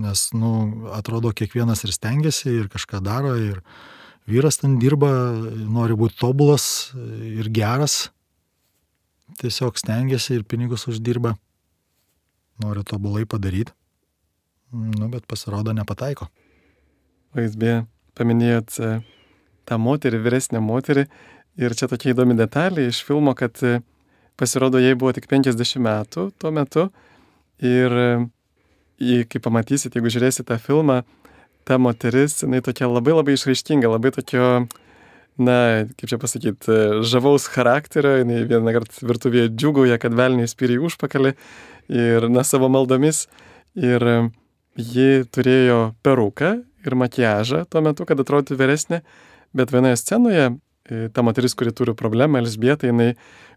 Nes, 0.00 0.30
nu, 0.32 0.52
atrodo, 0.96 1.34
kiekvienas 1.36 1.84
ir 1.84 1.92
stengiasi, 1.92 2.48
ir 2.62 2.70
kažką 2.72 3.02
daro, 3.04 3.34
ir 3.36 3.60
vyras 4.30 4.56
ten 4.62 4.78
dirba, 4.80 5.10
nori 5.68 5.98
būti 5.98 6.16
tobulas 6.22 6.64
ir 6.96 7.52
geras. 7.52 8.06
Tiesiog 9.42 9.76
stengiasi 9.76 10.38
ir 10.38 10.48
pinigus 10.48 10.88
uždirba 10.88 11.34
noriu 12.62 12.84
tobulai 12.86 13.26
padaryti, 13.28 13.72
nu, 14.72 15.08
bet 15.12 15.26
pasirodo 15.30 15.74
nepataiko. 15.76 16.28
O 17.34 17.42
jūs 17.42 17.56
beje 17.58 17.84
paminėjot 18.18 18.78
e, 18.82 18.90
tą 19.68 19.78
moterį, 19.78 20.20
vyresnę 20.24 20.62
moterį, 20.64 21.06
ir 21.60 21.76
čia 21.78 21.88
tokia 21.90 22.12
įdomi 22.14 22.36
detalė 22.38 22.88
iš 22.90 23.02
filmo, 23.06 23.34
kad 23.38 23.58
e, 23.66 23.80
pasirodo, 24.40 24.80
jai 24.82 24.96
buvo 24.98 25.14
tik 25.16 25.28
50 25.30 25.82
metų 25.84 26.30
tuo 26.38 26.52
metu, 26.54 26.88
ir 27.62 27.96
e, 28.02 28.10
kaip 29.30 29.44
pamatysit, 29.46 29.96
jeigu 29.96 30.12
žiūrėsite 30.12 30.48
tą 30.50 30.58
filmą, 30.60 31.00
ta 31.64 31.78
moteris, 31.78 32.40
jinai 32.42 32.62
tokia 32.64 32.88
labai 32.90 33.14
labai 33.14 33.36
išraiškinga, 33.36 33.90
labai 33.90 34.12
tokio, 34.16 34.48
na, 35.42 35.86
kaip 35.98 36.10
čia 36.12 36.18
pasakyti, 36.20 36.76
žavaus 37.08 37.48
charakterio, 37.50 38.18
jinai 38.20 38.42
vieną 38.48 38.74
kartą 38.76 39.06
virtuvėje 39.08 39.50
džiugauja, 39.54 39.98
kad 40.02 40.16
velniai 40.16 40.50
spyri 40.50 40.78
užpakalį 40.80 41.34
ir 41.90 42.28
na, 42.32 42.44
savo 42.46 42.70
maldomis. 42.72 43.26
Ir 43.78 44.02
ji 44.76 45.24
turėjo 45.30 45.80
peruką 46.04 46.56
ir 46.86 46.96
makiažą 46.98 47.64
tuo 47.70 47.82
metu, 47.84 48.06
kad 48.08 48.20
atrodytų 48.22 48.56
vyresnė, 48.58 49.02
bet 49.56 49.72
vienoje 49.74 49.98
scenoje 50.00 50.46
e, 50.46 51.08
ta 51.14 51.24
moteris, 51.26 51.54
kuri 51.58 51.74
turi 51.76 51.94
problemą, 51.98 52.40
Elsbieta, 52.40 52.88
jinai 52.90 53.12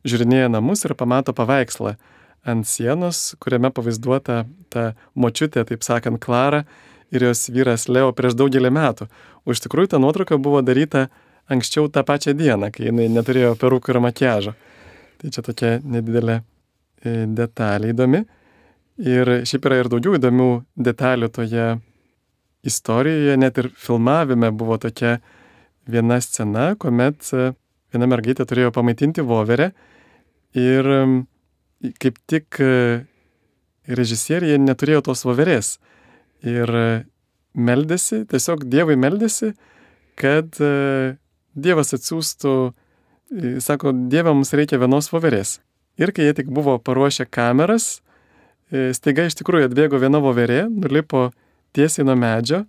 žiūrinėja 0.08 0.52
namus 0.54 0.84
ir 0.86 0.96
pamato 1.00 1.34
paveikslą 1.36 1.96
ant 2.44 2.68
sienos, 2.68 3.34
kuriame 3.40 3.72
pavaizduota 3.72 4.44
ta 4.74 4.92
močiutė, 5.16 5.64
taip 5.68 5.86
sakant, 5.86 6.20
Klara 6.24 6.64
ir 7.14 7.30
jos 7.30 7.48
vyras 7.54 7.88
Leo 7.88 8.12
prieš 8.16 8.36
daugelį 8.40 8.72
metų. 8.74 9.08
O 9.46 9.56
iš 9.56 9.64
tikrųjų 9.64 9.94
ta 9.94 10.02
nuotrauka 10.02 10.40
buvo 10.42 10.64
daryta 10.66 11.08
anksčiau 11.52 11.90
tą 11.92 12.06
pačią 12.08 12.38
dieną, 12.38 12.72
kai 12.72 12.88
jinai 12.92 13.10
neturėjo 13.12 13.56
perukų 13.60 13.94
ir 13.94 14.02
makiažo. 14.08 14.56
Tai 15.20 15.32
čia 15.32 15.44
tokia 15.44 15.78
nedidelė 15.84 16.42
E, 17.04 17.26
detalė 17.28 17.92
įdomi. 17.92 18.24
Ir 19.04 19.32
šiaip 19.50 19.66
yra 19.68 19.82
ir 19.82 19.90
daugiau 19.92 20.16
įdomių 20.16 20.50
detalių 20.88 21.28
toje 21.36 21.66
istorijoje, 22.64 23.36
net 23.42 23.58
ir 23.60 23.68
filmavime 23.76 24.52
buvo 24.56 24.78
tokia 24.80 25.18
viena 25.90 26.22
scena, 26.24 26.70
kuomet 26.80 27.28
e, 27.36 27.50
viena 27.92 28.08
mergaitė 28.08 28.46
turėjo 28.48 28.72
pamaitinti 28.76 29.26
voverę 29.28 29.74
ir 30.56 30.88
kaip 32.00 32.22
tik 32.30 32.62
e, 32.64 33.04
režisierija 33.90 34.62
neturėjo 34.64 35.04
tos 35.10 35.26
voverės. 35.28 35.76
Ir 36.48 36.72
meldėsi, 37.54 38.24
tiesiog 38.32 38.64
Dievui 38.72 38.96
meldėsi, 39.00 39.52
kad 40.20 40.56
Dievas 41.54 41.94
atsiųstų, 41.94 42.54
sako, 43.64 43.94
Dievams 44.10 44.54
reikia 44.58 44.80
vienos 44.82 45.10
voverės. 45.14 45.60
Ir 46.02 46.14
kai 46.14 46.26
jie 46.26 46.34
tik 46.40 46.50
buvo 46.50 46.80
paruošę 46.82 47.28
kameras, 47.30 48.02
e, 48.74 48.90
staiga 48.98 49.28
iš 49.30 49.38
tikrųjų 49.38 49.70
atbėgo 49.70 50.00
viena 50.02 50.22
voverė, 50.24 50.66
nulipo 50.70 51.28
tiesiai 51.78 52.06
nuo 52.08 52.16
medžio 52.18 52.64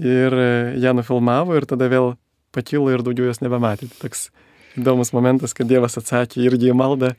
ir 0.00 0.32
e, 0.32 0.52
ją 0.80 0.94
nufilmavo 0.96 1.58
ir 1.58 1.68
tada 1.68 1.90
vėl 1.92 2.14
pakilo 2.56 2.88
ir 2.92 3.04
daugiau 3.04 3.28
jos 3.28 3.42
nebematė. 3.44 3.90
Tai 3.90 4.06
toks 4.06 4.30
įdomus 4.80 5.12
momentas, 5.12 5.52
kad 5.56 5.68
Dievas 5.68 5.98
atsakė 6.00 6.40
irgi 6.46 6.72
į 6.72 6.78
maldą 6.78 7.12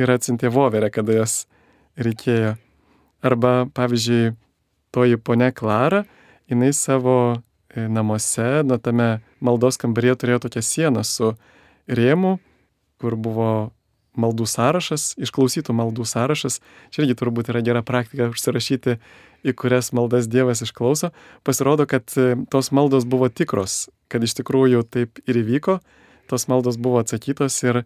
ir 0.00 0.14
atsintė 0.14 0.48
voverę, 0.54 0.88
kada 0.94 1.20
jos 1.20 1.44
reikėjo. 2.00 2.54
Arba, 3.24 3.64
pavyzdžiui, 3.76 4.34
toji 4.92 5.20
ponia 5.20 5.50
Klara, 5.52 6.04
jinai 6.50 6.72
savo 6.76 7.16
e, 7.34 7.84
namuose, 7.88 8.62
nuo 8.64 8.80
tame 8.80 9.18
maldos 9.44 9.78
kambaryje 9.80 10.18
turėjo 10.22 10.42
tokią 10.46 10.62
sieną 10.64 11.04
su 11.06 11.34
rėmu, 11.88 12.38
kur 13.02 13.16
buvo 13.20 13.50
maldų 14.18 14.46
sąrašas, 14.46 15.14
išklausytų 15.18 15.74
maldų 15.74 16.06
sąrašas. 16.06 16.60
Čia 16.94 17.02
irgi 17.02 17.16
turbūt 17.18 17.50
yra 17.50 17.62
gera 17.66 17.82
praktika 17.86 18.30
užsirašyti, 18.30 18.98
į 19.44 19.54
kurias 19.58 19.90
maldas 19.96 20.28
Dievas 20.30 20.62
išklauso. 20.64 21.10
Pasirodo, 21.44 21.86
kad 21.90 22.06
e, 22.16 22.34
tos 22.50 22.70
maldos 22.72 23.04
buvo 23.04 23.28
tikros, 23.28 23.88
kad 24.08 24.24
iš 24.24 24.36
tikrųjų 24.40 24.84
taip 24.86 25.20
ir 25.28 25.40
įvyko, 25.42 25.80
tos 26.30 26.46
maldos 26.48 26.78
buvo 26.80 27.02
atsakytos 27.02 27.58
ir 27.66 27.82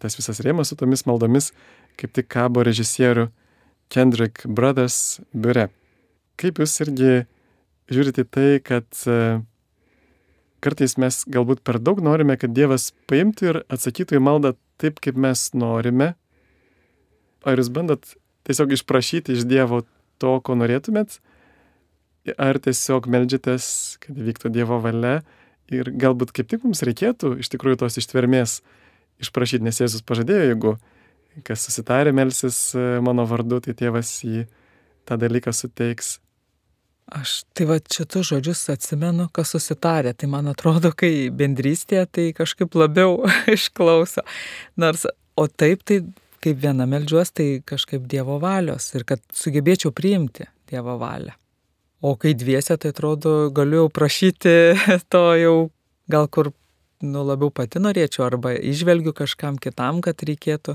tas 0.00 0.16
visas 0.16 0.40
rėmas 0.44 0.70
su 0.70 0.78
tomis 0.78 1.04
maldomis 1.08 1.50
kaip 2.00 2.12
tik 2.16 2.28
kabo 2.32 2.64
režisierių 2.66 3.28
Kendrick 3.92 4.44
Brothers 4.46 5.20
biure. 5.32 5.68
Kaip 6.40 6.60
jūs 6.60 6.74
irgi 6.84 7.12
žiūrite 7.92 8.26
tai, 8.28 8.48
kad 8.64 8.86
e, 9.08 9.40
kartais 10.66 10.96
mes 10.98 11.22
galbūt 11.30 11.62
per 11.66 11.78
daug 11.78 12.02
norime, 12.02 12.36
kad 12.40 12.54
Dievas 12.56 12.90
paimtų 13.10 13.50
ir 13.50 13.58
atsakytų 13.72 14.18
į 14.18 14.22
maldą 14.26 14.54
taip, 14.82 14.98
kaip 15.04 15.18
mes 15.20 15.48
norime? 15.54 16.14
Ar 17.46 17.60
jūs 17.60 17.70
bandot 17.70 18.16
tiesiog 18.48 18.74
išprašyti 18.74 19.36
iš 19.36 19.46
Dievo 19.46 19.84
to, 20.18 20.32
ko 20.42 20.58
norėtumėt? 20.58 21.20
Ar 22.42 22.58
tiesiog 22.58 23.06
melžiatės, 23.12 23.68
kad 24.02 24.18
vyktų 24.18 24.50
Dievo 24.54 24.80
valia? 24.82 25.20
Ir 25.70 25.90
galbūt 25.94 26.34
kaip 26.34 26.50
tik 26.50 26.66
mums 26.66 26.82
reikėtų 26.86 27.36
iš 27.42 27.50
tikrųjų 27.54 27.80
tos 27.82 27.98
ištvermės 27.98 28.60
išprašyti, 29.22 29.64
nes 29.66 29.80
Jėzus 29.80 30.04
pažadėjo, 30.06 30.50
jeigu 30.52 30.76
kas 31.46 31.66
susitarė 31.66 32.12
melsis 32.16 32.58
e, 32.76 32.84
mano 33.04 33.26
vardu, 33.28 33.58
tai 33.64 33.74
tėvas 33.76 34.12
jį 34.24 34.46
tą 35.06 35.18
dalyką 35.20 35.52
suteiks. 35.54 36.16
Aš 37.06 37.44
tai 37.54 37.68
va 37.68 37.76
šitus 37.78 38.32
žodžius 38.32 38.64
atsimenu, 38.72 39.28
kas 39.34 39.52
susitarė. 39.54 40.10
Tai 40.18 40.26
man 40.32 40.50
atrodo, 40.50 40.90
kai 40.90 41.28
bendrystėje 41.30 42.06
tai 42.10 42.24
kažkaip 42.34 42.74
labiau 42.74 43.20
išklauso. 43.56 44.24
Nors, 44.82 45.06
o 45.38 45.46
taip, 45.46 45.84
tai 45.86 46.00
kaip 46.42 46.58
viena 46.62 46.86
melžiuos, 46.90 47.30
tai 47.30 47.62
kažkaip 47.66 48.08
Dievo 48.10 48.40
valios 48.42 48.90
ir 48.98 49.06
kad 49.06 49.22
sugebėčiau 49.34 49.94
priimti 49.94 50.48
Dievo 50.70 50.98
valią. 50.98 51.36
O 52.02 52.16
kai 52.20 52.34
dviese, 52.36 52.74
tai 52.76 52.90
atrodo, 52.92 53.52
galiu 53.54 53.86
prašyti 53.88 54.56
to 55.12 55.24
jau 55.38 55.56
gal 56.10 56.26
kur 56.26 56.50
nu, 57.06 57.22
labiau 57.26 57.52
pati 57.54 57.82
norėčiau 57.82 58.26
arba 58.26 58.56
išvelgiu 58.58 59.14
kažkam 59.14 59.60
kitam, 59.62 60.02
kad 60.02 60.26
reikėtų. 60.26 60.74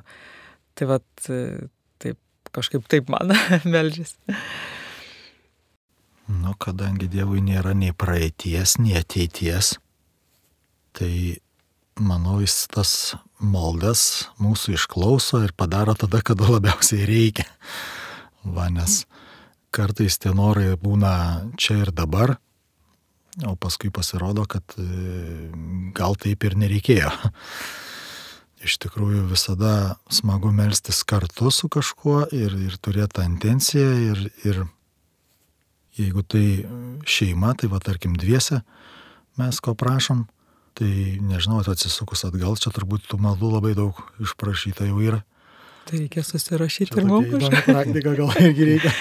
Tai 0.79 0.87
vad, 0.87 1.03
taip, 1.27 2.17
kažkaip 2.55 2.87
taip 2.87 3.11
man 3.11 3.35
melžys. 3.73 4.15
Nu, 6.31 6.53
kadangi 6.55 7.09
Dievui 7.11 7.41
nėra 7.43 7.73
nei 7.75 7.91
praeities, 7.91 8.77
nei 8.79 8.95
ateities, 8.99 9.73
tai 10.95 11.39
manau, 11.99 12.39
jis 12.43 12.67
tas 12.71 12.91
maldas 13.41 14.29
mūsų 14.41 14.77
išklauso 14.77 15.41
ir 15.45 15.55
padaro 15.57 15.95
tada, 15.97 16.21
kada 16.23 16.47
labiausiai 16.47 17.07
reikia. 17.09 17.47
Va, 18.43 18.69
nes 18.71 19.03
kartais 19.75 20.17
tie 20.21 20.31
norai 20.35 20.73
būna 20.79 21.13
čia 21.59 21.81
ir 21.83 21.91
dabar, 21.95 22.37
o 23.47 23.55
paskui 23.55 23.91
pasirodo, 23.93 24.45
kad 24.49 24.75
e, 24.79 24.87
gal 25.95 26.17
taip 26.19 26.43
ir 26.47 26.57
nereikėjo. 26.59 27.11
Iš 28.61 28.77
tikrųjų 28.83 29.23
visada 29.31 29.95
smagu 30.13 30.51
melstis 30.53 31.01
kartu 31.07 31.49
su 31.49 31.69
kažkuo 31.71 32.27
ir, 32.35 32.53
ir 32.67 32.75
turėti 32.77 33.17
tą 33.17 33.25
intenciją 33.25 33.93
ir, 34.11 34.27
ir 34.45 34.59
jeigu 35.97 36.23
tai 36.23 36.45
šeima, 37.07 37.53
tai 37.59 37.67
va 37.71 37.79
tarkim 37.83 38.13
dviese 38.19 38.61
mes 39.39 39.59
ko 39.63 39.73
prašom, 39.75 40.25
tai 40.77 41.17
nežinau, 41.23 41.61
atsisukus 41.63 42.23
atgal, 42.27 42.55
čia 42.59 42.71
turbūt 42.75 43.07
tų 43.11 43.19
maldų 43.23 43.51
labai 43.55 43.73
daug 43.75 43.97
išprašyta 44.23 44.87
jau 44.89 44.99
yra. 45.03 45.21
Tai 45.89 45.97
reikia 45.97 46.21
susirašyti 46.23 46.99
ir 47.01 47.07
mums. 47.09 47.47
Praktika, 47.65 48.13
gal 48.15 48.29
irgi 48.39 48.67
reikia 48.69 48.91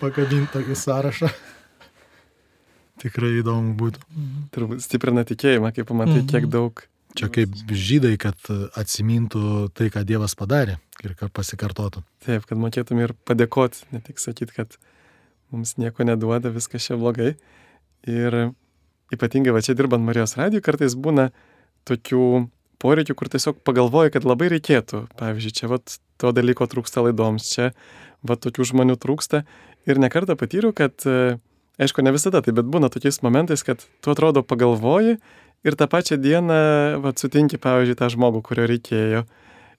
pakabinti 0.00 0.48
tokį 0.54 0.76
sąrašą. 0.80 1.28
Tikrai 3.02 3.34
įdomu 3.42 3.74
būtų. 3.76 4.00
Turbūt 4.54 4.80
stiprina 4.86 5.24
tikėjimą, 5.28 5.72
kai 5.76 5.84
pamatai, 5.84 6.22
kiek 6.24 6.46
Mhm. 6.46 6.50
daug. 6.54 6.86
Čia 7.16 7.28
kaip 7.32 7.48
žydai, 7.72 8.16
kad 8.20 8.36
atsimintų 8.76 9.70
tai, 9.72 9.88
ką 9.88 10.02
Dievas 10.04 10.34
padarė 10.36 10.78
ir 11.04 11.14
kad 11.16 11.32
pasikartotų. 11.32 12.02
Taip, 12.24 12.44
kad 12.44 12.58
mokėtum 12.60 13.00
ir 13.00 13.14
padėkoti, 13.24 13.84
ne 13.92 14.00
tik 14.00 14.18
sakyti, 14.20 14.52
kad 14.52 14.76
mums 15.54 15.76
nieko 15.80 16.06
neduoda, 16.06 16.52
viskas 16.54 16.86
čia 16.88 16.98
blogai. 17.00 17.34
Ir 18.06 18.38
ypatingai 19.14 19.54
va 19.54 19.62
čia 19.62 19.76
dirbant 19.78 20.04
Marijos 20.06 20.36
radijui 20.38 20.64
kartais 20.64 20.96
būna 20.98 21.30
tokių 21.86 22.26
poreikių, 22.82 23.16
kur 23.16 23.30
tiesiog 23.32 23.62
pagalvoji, 23.66 24.12
kad 24.14 24.26
labai 24.26 24.50
reikėtų. 24.52 25.06
Pavyzdžiui, 25.18 25.54
čia 25.54 25.70
vat 25.70 25.96
to 26.20 26.32
dalyko 26.36 26.68
trūksta 26.70 27.04
laidoms, 27.06 27.48
čia 27.54 27.70
va 28.26 28.36
tokių 28.40 28.66
žmonių 28.72 28.98
trūksta. 29.00 29.44
Ir 29.86 30.00
nekartą 30.02 30.36
patyriau, 30.38 30.74
kad, 30.76 30.98
e, 31.06 31.38
aišku, 31.82 32.02
ne 32.02 32.12
visada 32.14 32.42
tai, 32.42 32.54
bet 32.56 32.68
būna 32.68 32.90
tokiais 32.92 33.22
momentais, 33.22 33.62
kad 33.66 33.84
tu 34.02 34.12
atrodo 34.12 34.42
pagalvoji 34.42 35.16
ir 35.66 35.78
tą 35.78 35.88
pačią 35.90 36.18
dieną 36.20 36.60
va 37.04 37.14
sutinki, 37.16 37.60
pavyzdžiui, 37.62 37.98
tą 37.98 38.10
žmogų, 38.12 38.42
kurio 38.46 38.66
reikėjo. 38.70 39.26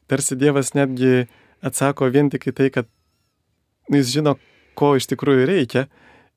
Tarsi 0.08 0.38
Dievas 0.40 0.74
netgi 0.74 1.28
atsako 1.66 2.08
vien 2.14 2.32
tik 2.32 2.48
į 2.48 2.56
tai, 2.56 2.70
kad 2.72 2.88
nu, 3.90 4.00
jis 4.00 4.14
žino, 4.16 4.38
ko 4.77 4.96
iš 4.98 5.10
tikrųjų 5.12 5.48
reikia 5.50 5.88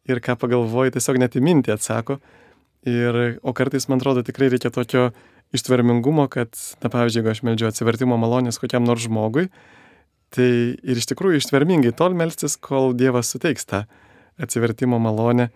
ir 0.08 0.20
ką 0.24 0.36
pagalvoji, 0.40 0.96
tiesiog 0.96 1.20
net 1.20 1.36
į 1.36 1.44
mintį 1.44 1.74
atsako. 1.76 2.18
Ir, 2.88 3.40
o 3.44 3.52
kartais, 3.52 3.86
man 3.90 4.00
atrodo, 4.00 4.24
tikrai 4.24 4.48
reikia 4.52 4.72
tokio 4.72 5.10
ištvermingumo, 5.56 6.24
kad, 6.32 6.54
na, 6.80 6.88
pavyzdžiui, 6.88 7.20
jeigu 7.20 7.32
aš 7.34 7.42
meldžiu 7.44 7.68
atsivertimo 7.68 8.16
malonės 8.20 8.60
kokiam 8.62 8.86
nors 8.86 9.04
žmogui, 9.04 9.48
tai 10.34 10.50
ir 10.78 11.00
iš 11.00 11.10
tikrųjų 11.10 11.42
ištvermingai 11.42 11.92
tol 11.96 12.14
melstis, 12.16 12.56
kol 12.56 12.94
Dievas 12.96 13.32
suteiks 13.34 13.66
tą 13.68 13.84
atsivertimo 14.40 15.00
malonę, 15.02 15.50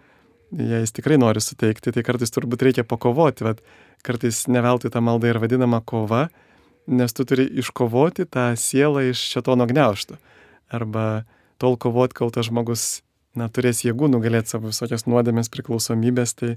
jei 0.54 0.82
jis 0.82 0.92
tikrai 0.94 1.16
nori 1.18 1.40
suteikti, 1.42 1.94
tai 1.94 2.04
kartais 2.06 2.34
turbūt 2.34 2.66
reikia 2.66 2.84
pakovoti, 2.86 3.46
bet 3.46 3.62
kartais 4.04 4.44
neveltui 4.50 4.90
ta 4.92 5.00
malda 5.00 5.30
ir 5.30 5.40
vadinama 5.42 5.80
kova, 5.86 6.26
nes 6.86 7.16
tu 7.16 7.24
turi 7.24 7.46
iškovoti 7.62 8.26
tą 8.28 8.50
sielą 8.60 9.06
iš 9.08 9.22
šetono 9.32 9.66
gniauštų. 9.70 10.18
Arba 10.74 11.24
tol 11.64 11.78
kovot, 11.80 12.12
kol 12.16 12.33
tas 12.35 12.50
žmogus, 12.50 13.02
na, 13.38 13.49
turės 13.49 13.83
jėgų 13.87 14.11
nugalėti 14.12 14.52
savo 14.52 14.68
visokias 14.68 15.06
nuodėmės 15.09 15.50
priklausomybės, 15.52 16.37
tai 16.37 16.54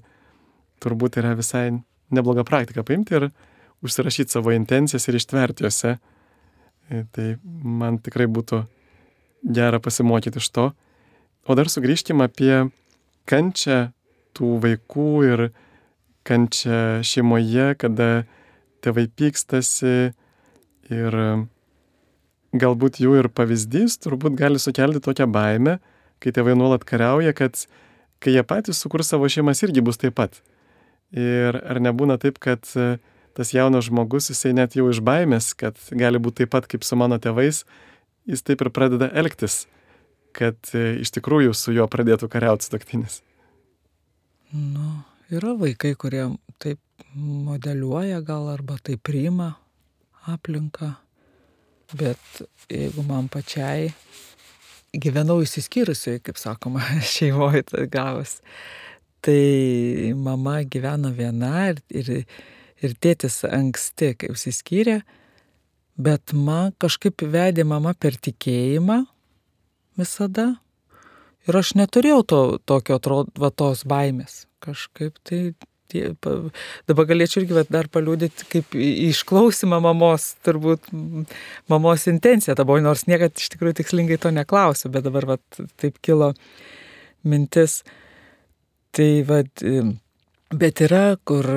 turbūt 0.83 1.21
yra 1.21 1.31
visai 1.39 1.69
nebloga 2.13 2.43
praktika 2.47 2.83
paimti 2.85 3.17
ir 3.17 3.29
užsirašyti 3.85 4.35
savo 4.35 4.53
intencijas 4.55 5.07
ir 5.07 5.19
ištverti 5.19 5.65
juose. 5.65 5.97
E, 6.89 7.03
Tai 7.11 7.27
man 7.43 7.99
tikrai 8.03 8.29
būtų 8.31 8.61
gera 9.43 9.79
pasimokyti 9.83 10.39
iš 10.39 10.49
to. 10.55 10.69
O 11.47 11.55
dar 11.55 11.69
sugrįžkime 11.71 12.27
apie 12.27 12.67
kančią 13.27 13.91
tų 14.37 14.53
vaikų 14.63 15.09
ir 15.27 15.43
kančią 16.27 17.03
šeimoje, 17.07 17.73
kada 17.79 18.25
tėvai 18.83 19.07
pykstasi 19.07 20.11
ir 20.91 21.19
galbūt 22.55 23.01
jų 23.03 23.17
ir 23.21 23.29
pavyzdys 23.33 23.97
turbūt 24.03 24.37
gali 24.39 24.61
sukelti 24.61 25.01
tokią 25.03 25.27
baimę, 25.31 25.77
kai 26.23 26.33
tėvai 26.33 26.55
nuolat 26.57 26.85
kariauja, 26.87 27.33
kad 27.35 27.65
kai 28.23 28.33
jie 28.35 28.43
patys 28.47 28.79
sukurs 28.81 29.11
savo 29.11 29.29
šeimas 29.29 29.61
irgi 29.65 29.83
bus 29.83 29.99
taip 30.01 30.15
pat. 30.17 30.39
Ir 31.15 31.55
ar 31.59 31.79
nebūna 31.83 32.17
taip, 32.19 32.39
kad 32.43 32.63
e, 32.75 32.97
tas 33.37 33.53
jaunas 33.55 33.87
žmogus, 33.87 34.31
jisai 34.31 34.53
net 34.57 34.75
jau 34.75 34.87
iš 34.91 34.99
baimės, 35.05 35.53
kad 35.55 35.77
gali 35.95 36.19
būti 36.19 36.43
taip 36.43 36.55
pat 36.55 36.67
kaip 36.71 36.83
su 36.83 36.97
mano 36.99 37.19
tėvais, 37.21 37.63
jis 38.27 38.43
taip 38.43 38.63
ir 38.63 38.71
pradeda 38.75 39.11
elgtis, 39.15 39.65
kad 40.35 40.57
e, 40.73 40.97
iš 41.03 41.13
tikrųjų 41.15 41.55
su 41.55 41.75
juo 41.75 41.87
pradėtų 41.91 42.31
kariauti 42.33 42.67
staktinis. 42.67 43.21
Nu, 44.51 45.03
yra 45.31 45.53
vaikai, 45.59 45.93
kurie 45.99 46.25
taip 46.63 46.81
modeliuoja 47.15 48.21
gal 48.25 48.49
arba 48.51 48.77
tai 48.83 48.97
priima 48.97 49.53
aplinką, 50.27 50.95
bet 51.95 52.41
jeigu 52.71 53.03
man 53.07 53.29
pačiai 53.31 53.91
gyvenau 54.97 55.41
įsiskyrusiai, 55.43 56.21
kaip 56.23 56.39
sakoma, 56.39 56.83
šeimoje 57.13 57.63
tai 57.71 57.87
gavus, 57.91 58.37
tai 59.25 60.13
mama 60.17 60.61
gyveno 60.63 61.11
viena 61.15 61.69
ir, 61.71 61.81
ir, 61.89 62.11
ir 62.81 62.95
tėtis 63.03 63.43
anksti, 63.47 64.13
kai 64.19 64.31
užsiskyrė, 64.33 65.01
bet 65.97 66.33
man 66.33 66.73
kažkaip 66.81 67.25
vedė 67.25 67.65
mama 67.67 67.93
per 67.97 68.17
tikėjimą 68.21 69.03
visada. 69.97 70.55
Ir 71.47 71.55
aš 71.55 71.77
neturėjau 71.79 72.23
to, 72.27 72.41
tokio, 72.67 72.97
atrodo, 72.99 73.31
va, 73.39 73.49
tos 73.55 73.85
baimės. 73.87 74.41
Kažkaip 74.63 75.15
tai, 75.23 75.53
tie, 75.91 76.03
pa, 76.21 76.35
dabar 76.89 77.07
galėčiau 77.09 77.43
irgi 77.43 77.57
va, 77.57 77.63
dar 77.71 77.89
paliūdyti, 77.91 78.47
kaip 78.51 78.75
išklausimą 78.77 79.79
mamos, 79.83 80.31
turbūt 80.45 80.89
mamos 81.71 82.07
intencija, 82.11 82.55
ta 82.57 82.65
buvo, 82.67 82.81
nors 82.83 83.05
niekad 83.09 83.37
iš 83.37 83.51
tikrųjų 83.55 83.79
tikslingai 83.81 84.19
to 84.21 84.33
neklausiu, 84.35 84.91
bet 84.93 85.07
dabar 85.07 85.29
va, 85.33 85.37
taip 85.81 86.01
kilo 86.05 86.33
mintis. 87.27 87.81
Tai 88.95 89.09
va, 89.27 89.41
bet 90.53 90.83
yra, 90.85 91.05
kur 91.27 91.47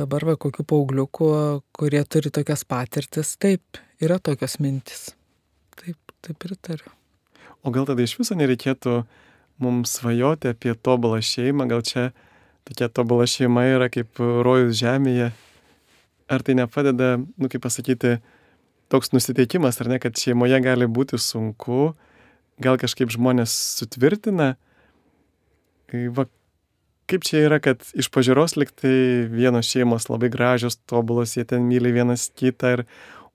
dabar 0.00 0.28
va, 0.30 0.36
kokių 0.40 0.66
paaugliukų, 0.72 1.32
kurie 1.76 2.02
turi 2.08 2.32
tokias 2.34 2.64
patirtis, 2.68 3.36
taip, 3.40 3.82
yra 4.02 4.18
tokios 4.22 4.58
mintis. 4.62 5.10
Taip, 5.80 6.16
taip 6.24 6.40
pritariu. 6.40 6.90
O 7.60 7.72
gal 7.72 7.84
tada 7.88 8.04
iš 8.04 8.16
viso 8.16 8.36
nereikėtų 8.36 9.02
mums 9.60 9.92
svajoti 9.98 10.54
apie 10.54 10.72
tobulą 10.74 11.20
šeimą, 11.24 11.66
gal 11.68 11.84
čia 11.84 12.08
tokia 12.68 12.88
tobula 12.92 13.26
šeima 13.28 13.64
yra 13.68 13.88
kaip 13.92 14.20
rojus 14.20 14.78
žemėje. 14.80 15.30
Ar 16.30 16.44
tai 16.46 16.54
nepadeda, 16.58 17.16
nu 17.18 17.50
kaip 17.50 17.62
pasakyti, 17.64 18.18
toks 18.90 19.12
nusiteikimas, 19.14 19.80
ar 19.82 19.90
ne, 19.90 19.98
kad 20.02 20.18
šeimoje 20.18 20.60
gali 20.62 20.86
būti 20.86 21.18
sunku, 21.18 21.94
gal 22.62 22.78
kažkaip 22.78 23.10
žmonės 23.10 23.54
sutvirtina. 23.80 24.52
Va, 26.14 26.26
kaip 27.10 27.26
čia 27.26 27.44
yra, 27.48 27.58
kad 27.62 27.82
iš 27.98 28.10
pažiūros 28.14 28.54
liktai 28.60 29.26
vienos 29.30 29.70
šeimos 29.70 30.06
labai 30.10 30.30
gražios, 30.30 30.78
tobulos, 30.90 31.34
jie 31.34 31.46
ten 31.48 31.66
myli 31.66 31.90
vienas 31.94 32.28
kitą, 32.30 32.76
ir, 32.78 32.84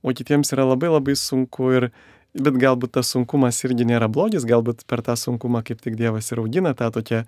o 0.05 0.13
kitiems 0.15 0.53
yra 0.55 0.67
labai 0.69 0.93
labai 0.93 1.17
sunku 1.19 1.73
ir 1.75 1.89
Bet 2.35 2.57
galbūt 2.59 2.97
tas 2.97 3.07
sunkumas 3.13 3.61
irgi 3.63 3.85
nėra 3.87 4.09
blogis, 4.11 4.43
galbūt 4.43 4.83
per 4.91 4.99
tą 5.05 5.13
sunkumą 5.15 5.61
kaip 5.63 5.79
tik 5.79 5.95
Dievas 5.95 6.27
ir 6.33 6.41
augina 6.41 6.73
tą 6.75 6.89
tokią 6.91 7.21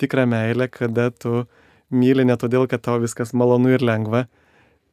tikrą 0.00 0.26
meilę, 0.30 0.68
kada 0.72 1.10
tu 1.10 1.44
myli 1.90 2.26
ne 2.26 2.36
todėl, 2.36 2.66
kad 2.70 2.82
tau 2.84 3.00
viskas 3.02 3.32
malonu 3.36 3.74
ir 3.76 3.84
lengva, 3.84 4.26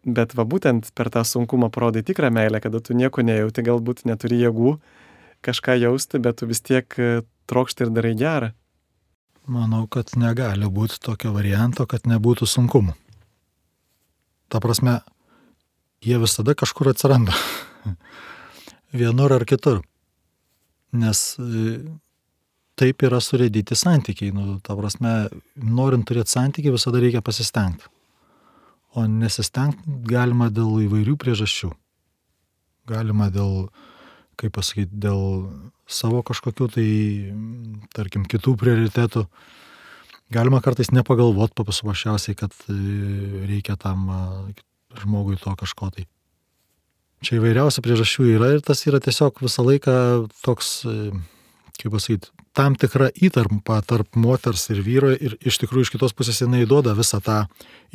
bet 0.04 0.36
va 0.38 0.46
būtent 0.46 0.92
per 0.96 1.10
tą 1.14 1.24
sunkumą 1.28 1.72
parodai 1.74 2.04
tikrą 2.06 2.32
meilę, 2.34 2.62
kada 2.64 2.82
tu 2.84 2.96
nieko 2.98 3.24
nejauti, 3.26 3.66
galbūt 3.66 4.04
neturi 4.10 4.42
jėgų 4.44 4.76
kažką 5.44 5.78
jausti, 5.82 6.20
bet 6.24 6.40
tu 6.40 6.48
vis 6.48 6.62
tiek 6.64 6.88
e, 7.00 7.24
trokšti 7.52 7.88
ir 7.88 7.94
darai 7.96 8.14
gerą. 8.20 8.52
Manau, 9.52 9.86
kad 9.92 10.14
negali 10.16 10.70
būti 10.72 11.02
tokio 11.04 11.34
varianto, 11.36 11.84
kad 11.90 12.08
nebūtų 12.08 12.48
sunkumų. 12.48 12.96
Ta 14.48 14.62
prasme, 14.64 15.02
jie 16.04 16.20
visada 16.22 16.56
kažkur 16.56 16.94
atsiranda. 16.94 17.36
Vienur 19.00 19.34
ar 19.36 19.44
kitur. 19.50 19.82
Nes 20.96 21.34
e, 21.42 21.76
taip 22.84 23.06
yra 23.08 23.22
surėdyti 23.24 23.78
santykiai. 23.80 24.34
Nu, 24.36 24.60
ta 24.64 24.76
prasme, 24.78 25.14
norint 25.56 26.06
turėti 26.08 26.36
santykiai, 26.36 26.76
visada 26.76 27.02
reikia 27.04 27.24
pasistengti. 27.24 27.88
O 28.94 29.08
nesistengti 29.10 29.96
galima 30.06 30.52
dėl 30.54 30.84
įvairių 30.86 31.16
priežasčių. 31.22 31.72
Galima 32.92 33.30
dėl, 33.34 33.70
kaip 34.38 34.54
pasakyti, 34.58 35.00
dėl 35.06 35.24
savo 35.88 36.22
kažkokių 36.26 36.70
tai, 36.76 36.88
tarkim, 37.96 38.28
kitų 38.30 38.58
prioritetų. 38.60 39.26
Galima 40.34 40.60
kartais 40.66 40.92
nepagalvoti 40.94 41.56
paprasčiausiai, 41.58 42.36
kad 42.38 42.54
e, 42.72 42.76
reikia 43.48 43.78
tam 43.80 44.08
a, 44.10 44.22
žmogui 45.02 45.38
to 45.42 45.54
kažko 45.60 45.92
tai. 45.94 46.08
Čia 47.24 47.38
įvairiausių 47.40 47.84
priežasčių 47.86 48.26
yra 48.34 48.50
ir 48.56 48.64
tas 48.66 48.82
yra 48.90 49.00
tiesiog 49.04 49.44
visą 49.46 49.64
laiką 49.64 49.94
toks 50.44 50.72
e, 50.90 50.96
kaip 51.80 51.94
pasakyti, 51.94 52.32
tam 52.54 52.78
tikra 52.78 53.10
įtampa 53.14 53.80
tarp 53.86 54.16
moters 54.20 54.68
ir 54.74 54.84
vyro 54.86 55.12
ir 55.14 55.36
iš 55.42 55.58
tikrųjų 55.64 55.88
iš 55.88 55.94
kitos 55.96 56.14
pusės 56.18 56.44
jinai 56.44 56.68
duoda 56.70 56.94
visą 56.98 57.20
tą 57.24 57.44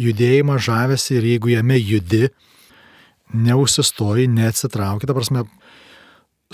judėjimą, 0.01 0.59
žavesi 0.63 1.19
ir 1.19 1.29
jeigu 1.33 1.53
jame 1.53 1.79
judi, 1.79 2.29
neužsistoji, 3.35 4.27
neatsitrauki, 4.33 5.07
ta 5.07 5.15
prasme, 5.15 5.45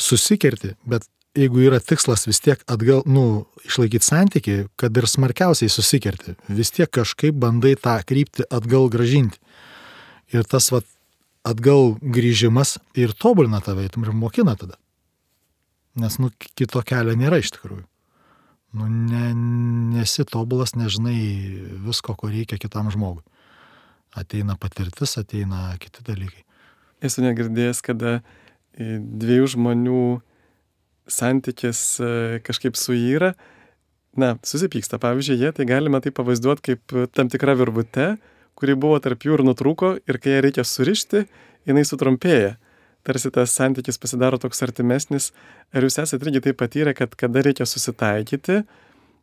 susikerti, 0.00 0.74
bet 0.84 1.06
jeigu 1.38 1.64
yra 1.66 1.80
tikslas 1.82 2.26
vis 2.28 2.40
tiek 2.42 2.60
atgal, 2.70 3.02
nu, 3.06 3.46
išlaikyti 3.66 4.06
santyki, 4.06 4.56
kad 4.80 4.96
ir 4.96 5.08
smarkiausiai 5.10 5.72
susikerti, 5.72 6.36
vis 6.48 6.74
tiek 6.74 6.90
kažkaip 6.92 7.36
bandai 7.40 7.74
tą 7.80 7.96
kryptį 8.06 8.48
atgal 8.54 8.90
gražinti. 8.92 9.40
Ir 10.34 10.46
tas 10.50 10.70
vat, 10.74 10.86
atgal 11.46 11.94
grįžimas 12.00 12.78
ir 12.98 13.14
tobulina 13.16 13.60
tave, 13.64 13.86
ir 13.86 14.14
mokina 14.16 14.56
tada. 14.58 14.78
Nes, 16.00 16.18
nu, 16.18 16.32
kito 16.58 16.82
kelio 16.82 17.14
nėra 17.18 17.38
iš 17.38 17.54
tikrųjų. 17.54 17.84
Nu, 18.74 18.88
ne, 18.90 19.28
nesi 19.94 20.24
tobulas, 20.26 20.74
nežinai 20.74 21.18
visko, 21.86 22.16
ko 22.18 22.30
reikia 22.32 22.58
kitam 22.58 22.90
žmogui. 22.90 23.22
Ateina 24.18 24.56
patirtis, 24.58 25.14
ateina 25.20 25.68
kiti 25.82 26.02
dalykai. 26.06 26.42
Esu 27.04 27.22
negirdėjęs, 27.22 27.82
kada 27.86 28.16
e, 28.18 28.98
dviejų 28.98 29.52
žmonių 29.54 30.02
santykis 31.10 31.82
e, 32.02 32.10
kažkaip 32.46 32.78
suyra, 32.78 33.34
na, 34.18 34.34
susipyksta. 34.46 34.98
Pavyzdžiui, 35.02 35.38
jie 35.42 35.54
tai 35.54 35.66
galima 35.70 36.02
tai 36.02 36.14
pavaizduoti 36.14 36.70
kaip 36.72 36.98
tam 37.14 37.30
tikra 37.30 37.54
virvute, 37.58 38.14
kuri 38.58 38.74
buvo 38.78 38.98
tarp 39.02 39.26
jų 39.26 39.38
ir 39.38 39.46
nutrūko 39.46 39.96
ir 40.02 40.18
kai 40.22 40.36
ją 40.36 40.44
reikia 40.48 40.66
surišti, 40.66 41.26
jinai 41.68 41.86
sutrumpėja. 41.86 42.56
Tarsi 43.04 43.30
tas 43.30 43.52
santykis 43.52 44.00
pasidaro 44.00 44.38
toks 44.40 44.62
artimesnis. 44.64 45.30
Ar 45.76 45.84
jūs 45.84 45.98
esate 46.00 46.24
irgi 46.24 46.40
tai 46.46 46.54
patyrę, 46.56 46.94
kad 46.96 47.12
kada 47.20 47.42
reikia 47.44 47.66
susitaikyti, 47.68 48.62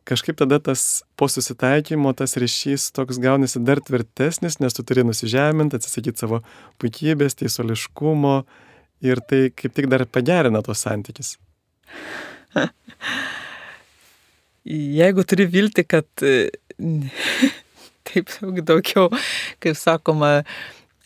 kažkaip 0.06 0.38
tada 0.38 0.58
tas 0.62 1.02
po 1.18 1.26
susitaikymo 1.30 2.12
tas 2.18 2.36
ryšys 2.38 2.90
toks 2.94 3.18
gaunasi 3.22 3.62
dar 3.66 3.82
tvirtesnis, 3.82 4.60
nes 4.62 4.74
tu 4.74 4.84
turi 4.86 5.02
nusižeminti, 5.06 5.78
atsisakyti 5.78 6.22
savo 6.22 6.42
puikybės, 6.82 7.38
teisuoliškumo 7.42 8.36
ir 9.02 9.22
tai 9.26 9.48
kaip 9.50 9.74
tik 9.74 9.90
dar 9.90 10.06
pagerina 10.06 10.62
tos 10.62 10.84
santykis. 10.86 11.36
Jeigu 14.62 15.26
turi 15.26 15.48
vilti, 15.50 15.82
kad 15.82 16.06
taip 18.06 18.30
daugiau, 18.62 19.08
kaip 19.62 19.78
sakoma, 19.78 20.42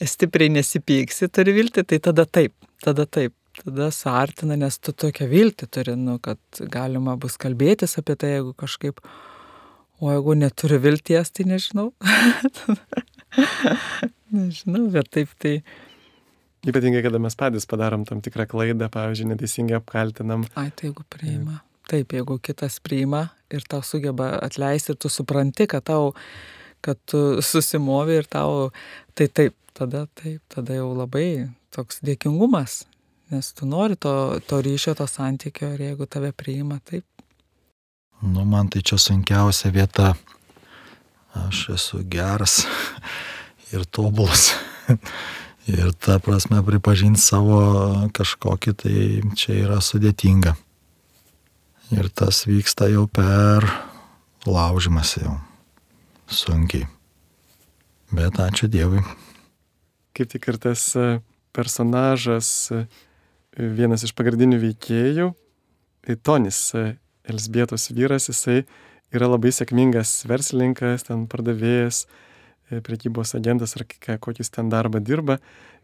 stipriai 0.05 0.53
nesipyksi, 0.53 1.31
turi 1.33 1.55
vilti, 1.57 1.85
tai 1.89 1.99
tada 2.05 2.27
taip, 2.29 2.53
tada 2.85 3.07
taip, 3.07 3.35
tada 3.63 3.91
suartina, 3.95 4.57
nes 4.61 4.79
tu 4.79 4.93
tokią 4.93 5.29
viltį 5.31 5.69
turi, 5.73 5.97
nu, 5.99 6.19
kad 6.23 6.41
galima 6.73 7.17
bus 7.21 7.39
kalbėtis 7.41 7.97
apie 8.01 8.17
tai, 8.19 8.37
jeigu 8.37 8.53
kažkaip, 8.59 9.01
o 10.01 10.13
jeigu 10.13 10.37
neturi 10.37 10.81
vilties, 10.83 11.33
tai 11.33 11.49
nežinau. 11.49 11.91
nežinau, 14.37 14.87
bet 14.93 15.11
taip 15.15 15.33
tai. 15.43 15.59
Ypatingai, 16.67 17.05
kada 17.05 17.21
mes 17.23 17.37
patys 17.39 17.69
padarom 17.71 18.05
tam 18.09 18.21
tikrą 18.25 18.49
klaidą, 18.51 18.91
pavyzdžiui, 18.93 19.31
neteisingai 19.33 19.79
apkaltinam. 19.79 20.49
Ai, 20.59 20.73
tai 20.75 20.91
jeigu 20.91 21.07
priima. 21.13 21.61
Taip, 21.87 22.17
jeigu 22.17 22.41
kitas 22.43 22.81
priima 22.83 23.29
ir 23.55 23.63
tau 23.71 23.85
sugeba 23.87 24.33
atleisti 24.43 24.91
ir 24.93 24.99
tu 24.99 25.11
supranti, 25.13 25.69
kad 25.71 25.85
tau, 25.87 26.11
kad 26.83 26.99
tu 27.07 27.39
susimovi 27.45 28.19
ir 28.19 28.27
tau, 28.27 28.73
tai 29.15 29.29
taip, 29.31 29.55
tada 29.77 30.07
taip, 30.17 30.41
tada 30.49 30.79
jau 30.79 30.91
labai 30.97 31.49
toks 31.75 32.01
dėkingumas, 32.07 32.85
nes 33.33 33.53
tu 33.53 33.69
nori 33.69 33.99
to, 34.01 34.41
to 34.49 34.63
ryšio, 34.65 34.97
to 34.97 35.07
santykio 35.11 35.75
ir 35.75 35.85
jeigu 35.91 36.09
tave 36.09 36.33
priima, 36.33 36.81
taip. 36.81 37.05
Nu, 38.23 38.47
man 38.49 38.71
tai 38.73 38.81
čia 38.81 38.97
sunkiausia 38.97 39.71
vieta. 39.75 40.15
Aš 41.37 41.67
esu 41.75 42.01
geras 42.09 42.63
ir 43.75 43.85
tobulas. 43.85 44.55
Ir 45.67 45.91
ta 45.99 46.21
prasme 46.23 46.61
pripažinti 46.63 47.19
savo 47.19 47.57
kažkokį, 48.15 48.75
tai 48.79 48.99
čia 49.35 49.57
yra 49.65 49.81
sudėtinga. 49.83 50.53
Ir 51.91 52.07
tas 52.15 52.45
vyksta 52.47 52.87
jau 52.93 53.09
per 53.11 53.67
laužimąsi 54.47 55.25
jau. 55.25 55.35
Sunkiai. 56.31 56.87
Bet 58.15 58.39
ačiū 58.39 58.71
Dievui. 58.71 59.03
Kaip 60.17 60.31
tik 60.33 60.49
ir 60.49 60.57
tas 60.57 60.83
e, 60.97 61.19
personažas, 61.57 62.49
e, 62.73 62.85
vienas 63.57 64.05
iš 64.07 64.15
pagrindinių 64.17 64.61
veikėjų, 64.63 65.31
tai 66.07 66.17
Tonis, 66.25 66.61
e, 66.73 66.95
Elsbietos 67.29 67.91
vyras, 67.93 68.31
jisai 68.31 68.63
yra 69.13 69.29
labai 69.29 69.53
sėkmingas 69.53 70.23
verslininkas, 70.31 71.05
ten 71.09 71.27
pardavėjas, 71.31 72.07
prekybos 72.87 73.35
agentas 73.39 73.77
ar 73.79 73.85
kokį 74.23 74.47
ten 74.51 74.71
darbą 74.73 74.99
dirba, 75.03 75.37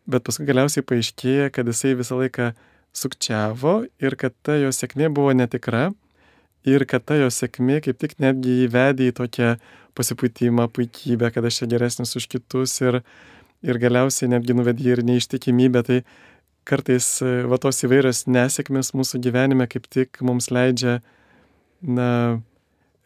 bet 0.06 0.24
paskui 0.26 0.48
galiausiai 0.48 0.82
paaiškėja, 0.86 1.50
kad 1.54 1.68
jisai 1.70 1.92
visą 1.98 2.18
laiką 2.18 2.48
sukčiavo 2.96 3.82
ir 4.02 4.16
kad 4.18 4.34
ta 4.42 4.56
jo 4.58 4.70
sėkmė 4.74 5.10
buvo 5.14 5.34
netikra 5.36 5.90
ir 6.68 6.84
kad 6.88 7.04
ta 7.06 7.18
jo 7.18 7.28
sėkmė 7.30 7.80
kaip 7.84 8.00
tik 8.02 8.16
netgi 8.22 8.62
įvedė 8.66 9.10
į 9.10 9.16
tokią 9.18 9.52
pasipūtimą, 9.98 10.68
puikybę, 10.72 11.30
kad 11.34 11.44
aš 11.44 11.62
čia 11.62 11.70
geresnis 11.74 12.16
už 12.16 12.28
kitus 12.32 12.78
ir, 12.84 13.02
ir 13.62 13.78
galiausiai 13.82 14.30
netgi 14.32 14.56
nuvedė 14.58 14.96
ir 14.96 15.02
neištikimybę. 15.06 15.82
Tai 15.86 15.98
kartais 16.68 17.08
e, 17.24 17.42
va 17.50 17.58
tos 17.62 17.82
įvairios 17.86 18.24
nesėkmės 18.30 18.92
mūsų 18.96 19.20
gyvenime 19.24 19.66
kaip 19.70 19.88
tik 19.90 20.22
mums 20.24 20.50
leidžia, 20.54 21.00
na, 21.82 22.40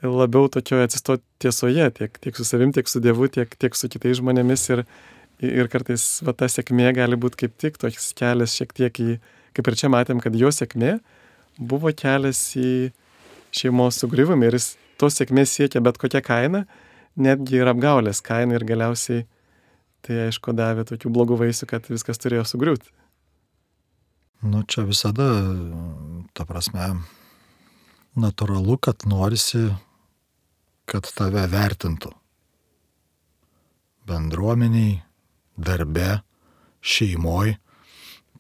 labiau 0.03 0.49
tokioje 0.53 0.89
atsistoti 0.91 1.25
tiesoje, 1.43 1.89
tiek, 1.99 2.19
tiek 2.21 2.37
su 2.37 2.45
savim, 2.45 2.73
tiek 2.73 2.89
su 2.89 3.01
Dievu, 3.01 3.29
tiek, 3.33 3.53
tiek 3.57 3.77
su 3.77 3.89
kitais 3.93 4.21
žmonėmis 4.21 4.67
ir, 4.75 4.85
ir 5.41 5.71
kartais 5.73 6.05
va, 6.27 6.35
ta 6.37 6.49
sėkmė 6.53 6.93
gali 6.97 7.17
būti 7.21 7.45
kaip 7.45 7.57
tik 7.61 7.79
toks 7.81 8.13
kelias 8.17 8.57
šiek 8.57 8.75
tiek 8.77 9.01
į, 9.01 9.17
kaip 9.57 9.71
ir 9.71 9.79
čia 9.81 9.93
matėm, 9.93 10.21
kad 10.21 10.37
jo 10.37 10.53
sėkmė 10.53 10.99
buvo 11.57 11.93
kelias 11.97 12.41
į 12.61 12.93
šeimos 13.57 14.03
sugriuvimą 14.03 14.51
ir 14.51 14.59
jis 14.59 14.75
tos 15.01 15.17
sėkmės 15.17 15.57
siekia 15.57 15.81
bet 15.85 15.97
kokią 16.01 16.21
kainą, 16.25 16.67
netgi 17.17 17.63
ir 17.63 17.73
apgaulės 17.73 18.21
kainą 18.25 18.59
ir 18.59 18.67
galiausiai 18.69 19.25
tai 20.07 20.21
aišku 20.29 20.55
davė 20.57 20.87
tokių 20.89 21.11
blogų 21.13 21.41
vaisių, 21.43 21.69
kad 21.71 21.91
viskas 21.91 22.23
turėjo 22.23 22.47
sugriūti. 22.47 22.93
Nu, 24.47 24.63
čia 24.69 24.85
visada, 24.87 25.27
ta 26.37 26.47
prasme, 26.47 26.93
natūralu, 28.15 28.79
kad 28.79 29.09
norisi 29.09 29.67
kad 30.87 31.09
tave 31.19 31.45
vertintų. 31.51 32.13
Bendruomeniai, 34.07 35.01
darbe, 35.59 36.21
šeimoje. 36.81 37.57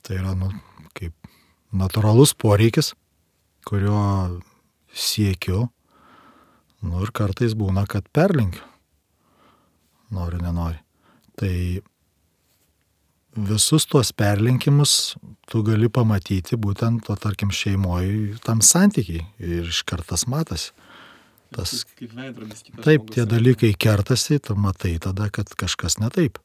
Tai 0.06 0.18
yra 0.20 0.36
nu, 0.38 0.52
kaip 0.94 1.14
natūralus 1.74 2.36
poreikis, 2.38 2.92
kurio 3.66 3.98
siekiu. 4.94 5.66
Nu 6.86 7.02
ir 7.02 7.10
kartais 7.10 7.56
būna, 7.58 7.82
kad 7.90 8.06
perlinkiu. 8.14 8.62
Noriu, 10.14 10.38
nenori. 10.38 10.78
Tai 11.36 11.56
visus 13.36 13.84
tuos 13.86 14.12
perlinkimus 14.16 15.16
tu 15.50 15.62
gali 15.66 15.88
pamatyti 15.92 16.56
būtent, 16.56 17.04
to, 17.06 17.16
tarkim, 17.20 17.52
šeimoje 17.52 18.38
tam 18.44 18.62
santykiai. 18.64 19.26
Ir 19.38 19.68
iš 19.68 19.84
kartas 19.88 20.26
matosi 20.30 20.72
tas. 21.54 21.84
Kaip 21.98 22.12
kitas. 22.64 22.84
Taip, 22.84 23.08
tie 23.14 23.24
dalykai 23.28 23.72
kertasi, 23.78 24.40
tu 24.42 24.56
matai 24.58 24.96
tada, 25.02 25.30
kad 25.32 25.50
kažkas 25.58 25.98
ne 26.02 26.10
taip. 26.12 26.40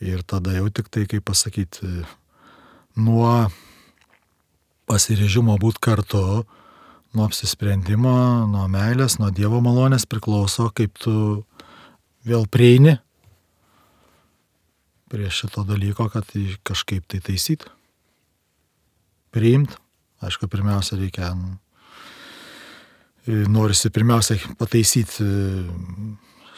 Ir 0.00 0.22
tada 0.24 0.54
jau 0.56 0.68
tik 0.72 0.88
tai, 0.92 1.04
kaip 1.08 1.26
pasakyti, 1.28 2.04
nuo 3.00 3.50
pasirežimo 4.88 5.56
būti 5.60 5.82
kartu, 5.84 6.22
nuo 7.14 7.26
apsisprendimo, 7.26 8.46
nuo 8.50 8.64
meilės, 8.72 9.18
nuo 9.20 9.30
Dievo 9.34 9.60
malonės 9.64 10.06
priklauso, 10.08 10.70
kaip 10.74 10.96
tu 11.00 11.14
vėl 12.26 12.46
prieini 12.50 12.98
prie 15.10 15.30
šito 15.30 15.64
dalyko, 15.66 16.08
kad 16.12 16.28
kažkaip 16.66 17.08
tai 17.10 17.20
taisyt. 17.24 17.66
Priimt. 19.34 19.76
Aišku, 20.20 20.50
pirmiausia, 20.52 20.98
reikia 21.00 21.32
norisi 23.26 23.90
pirmiausia 23.90 24.36
pataisyti 24.58 25.24
e, 25.24 25.62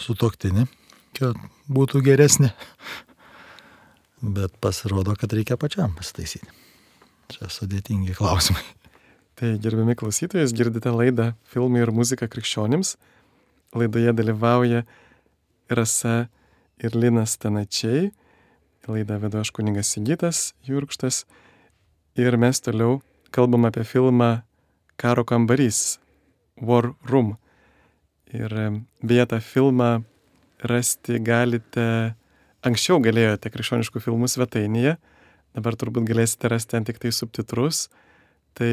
sutoktinį, 0.02 0.66
kad 1.18 1.38
būtų 1.72 2.02
geresnė. 2.06 2.52
Bet 4.22 4.54
pasirodo, 4.62 5.16
kad 5.18 5.32
reikia 5.34 5.58
pačiam 5.58 5.94
pasitaisyti. 5.98 6.46
Čia 7.32 7.48
sudėtingi 7.50 8.14
klausimai. 8.14 8.62
Tai 9.38 9.56
gerbiami 9.58 9.96
klausytojai, 9.98 10.46
girdite 10.54 10.92
laidą 10.94 11.32
Filmai 11.50 11.82
ir 11.82 11.90
muzika 11.94 12.28
krikščionims. 12.30 12.94
Laidoje 13.74 14.12
dalyvauja 14.14 14.84
Rasa 15.72 16.28
ir 16.78 16.94
Linas 16.94 17.38
Tanačiai. 17.40 18.12
Laidą 18.90 19.20
vedu 19.22 19.38
aš 19.38 19.52
kuningas 19.54 19.92
Sigitas 19.94 20.54
Jurkštas. 20.66 21.22
Ir 22.18 22.34
mes 22.34 22.58
toliau 22.58 22.98
kalbam 23.30 23.68
apie 23.68 23.84
filmą 23.86 24.42
karo 24.98 25.22
kambarys, 25.24 26.00
War 26.58 26.90
Room. 27.06 27.36
Ir 28.34 28.50
beje, 29.02 29.26
tą 29.30 29.38
filmą 29.38 30.02
rasti 30.66 31.20
galite, 31.22 31.86
anksčiau 32.66 32.98
galėjote 33.02 33.54
krikščioniškų 33.54 34.02
filmų 34.02 34.28
svetainėje, 34.30 34.96
dabar 35.54 35.78
turbūt 35.78 36.06
galėsite 36.10 36.50
rasti 36.50 36.74
ten 36.74 36.86
tik 36.88 36.98
tai 37.02 37.14
subtitrus. 37.14 37.86
Tai 38.58 38.72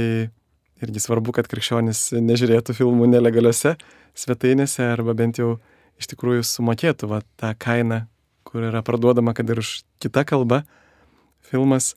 irgi 0.81 1.05
svarbu, 1.05 1.37
kad 1.37 1.49
krikščionis 1.51 2.15
nežiūrėtų 2.17 2.75
filmų 2.81 3.13
nelegaliuose 3.13 3.77
svetainėse 4.17 4.89
arba 4.89 5.13
bent 5.13 5.37
jau 5.37 5.59
iš 6.01 6.09
tikrųjų 6.13 6.45
sumokėtų 6.47 7.09
va, 7.11 7.21
tą 7.39 7.53
kainą, 7.59 8.07
kur 8.47 8.65
yra 8.69 8.81
parduodama, 8.85 9.33
kad 9.37 9.49
ir 9.49 9.61
už 9.61 9.81
kitą 10.03 10.25
kalbą 10.27 10.63
filmas. 11.45 11.95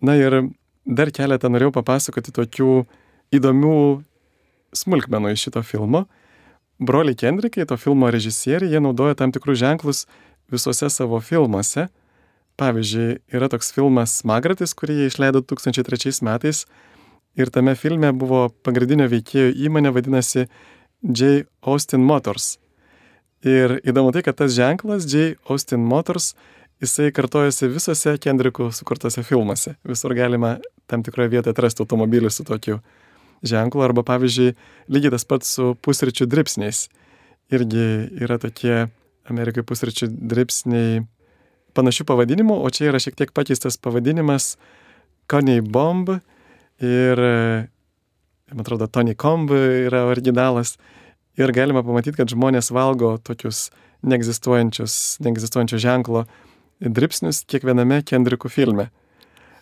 Na 0.00 0.16
ir 0.16 0.50
dar 0.86 1.12
keletą 1.12 1.50
norėjau 1.52 1.74
papasakoti 1.76 2.32
tokių 2.34 2.84
įdomių 3.36 3.76
smulkmenų 4.76 5.34
iš 5.34 5.48
šito 5.48 5.62
filmo. 5.66 6.06
Broliai 6.80 7.18
Kendrikai, 7.18 7.66
to 7.68 7.76
filmo 7.76 8.08
režisieriai, 8.10 8.72
jie 8.72 8.80
naudoja 8.80 9.18
tam 9.18 9.32
tikrus 9.34 9.60
ženklus 9.60 10.06
visuose 10.50 10.88
savo 10.90 11.20
filmuose. 11.20 11.88
Pavyzdžiui, 12.60 13.20
yra 13.32 13.48
toks 13.52 13.72
filmas 13.72 14.20
Magratis, 14.28 14.72
kurį 14.76 15.02
jie 15.02 15.10
išleido 15.10 15.44
2003 15.44 16.20
metais 16.26 16.64
ir 17.36 17.50
tame 17.52 17.74
filme 17.78 18.10
buvo 18.16 18.48
pagrindinio 18.64 19.06
veikėjo 19.10 19.52
įmonė 19.66 19.92
vadinasi 19.94 20.46
J. 21.00 21.46
Austin 21.62 22.04
Motors. 22.04 22.58
Ir 23.46 23.78
įdomu 23.88 24.12
tai, 24.12 24.20
kad 24.26 24.36
tas 24.36 24.52
ženklas 24.52 25.06
J. 25.08 25.38
Austin 25.48 25.80
Motors, 25.80 26.34
jisai 26.80 27.08
kartojasi 27.16 27.70
visose 27.72 28.16
Kendrikų 28.20 28.68
sukurtose 28.76 29.24
filmuose. 29.24 29.78
Visur 29.88 30.12
galima 30.16 30.58
tam 30.90 31.04
tikroje 31.06 31.32
vietoje 31.32 31.54
atrasti 31.54 31.80
automobilį 31.84 32.32
su 32.32 32.44
tokiu 32.44 32.80
ženklu, 33.40 33.80
arba 33.84 34.04
pavyzdžiui, 34.04 34.52
lygiai 34.92 35.14
tas 35.14 35.24
pats 35.24 35.54
su 35.56 35.72
pusryčių 35.80 36.28
dripsniais. 36.28 36.88
Irgi 37.50 37.86
yra 38.20 38.36
tokie 38.42 38.90
Amerikai 39.30 39.64
pusryčių 39.64 40.10
dripsniai 40.10 41.00
panašių 41.76 42.06
pavadinimų, 42.08 42.60
o 42.60 42.68
čia 42.68 42.90
yra 42.90 43.00
šiek 43.00 43.16
tiek 43.16 43.32
pakeistas 43.32 43.78
pavadinimas 43.80 44.56
Coney 45.30 45.62
Bomb 45.62 46.10
ir, 46.82 47.24
man 48.50 48.64
atrodo, 48.64 48.90
Tony 48.90 49.14
Comb 49.14 49.52
yra 49.54 50.04
originalas. 50.10 50.76
Ir 51.38 51.52
galima 51.54 51.84
pamatyti, 51.86 52.16
kad 52.18 52.32
žmonės 52.32 52.72
valgo 52.74 53.14
tokius 53.22 53.68
neegzistuojančio 54.02 55.78
ženklo 55.78 56.24
dripsnius 56.80 57.44
kiekviename 57.48 58.00
Kendrikų 58.08 58.50
filme. 58.50 58.88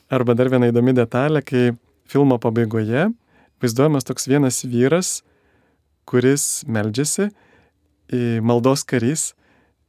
Arba 0.08 0.34
dar 0.38 0.48
viena 0.48 0.70
įdomi 0.70 0.94
detalė, 0.96 1.42
kai 1.44 1.64
filmo 2.08 2.38
pabaigoje 2.40 3.10
vaizduojamas 3.60 4.06
toks 4.06 4.28
vienas 4.30 4.62
vyras, 4.64 5.22
kuris 6.08 6.64
meldžiasi, 6.70 7.28
maldos 8.40 8.86
karys. 8.88 9.32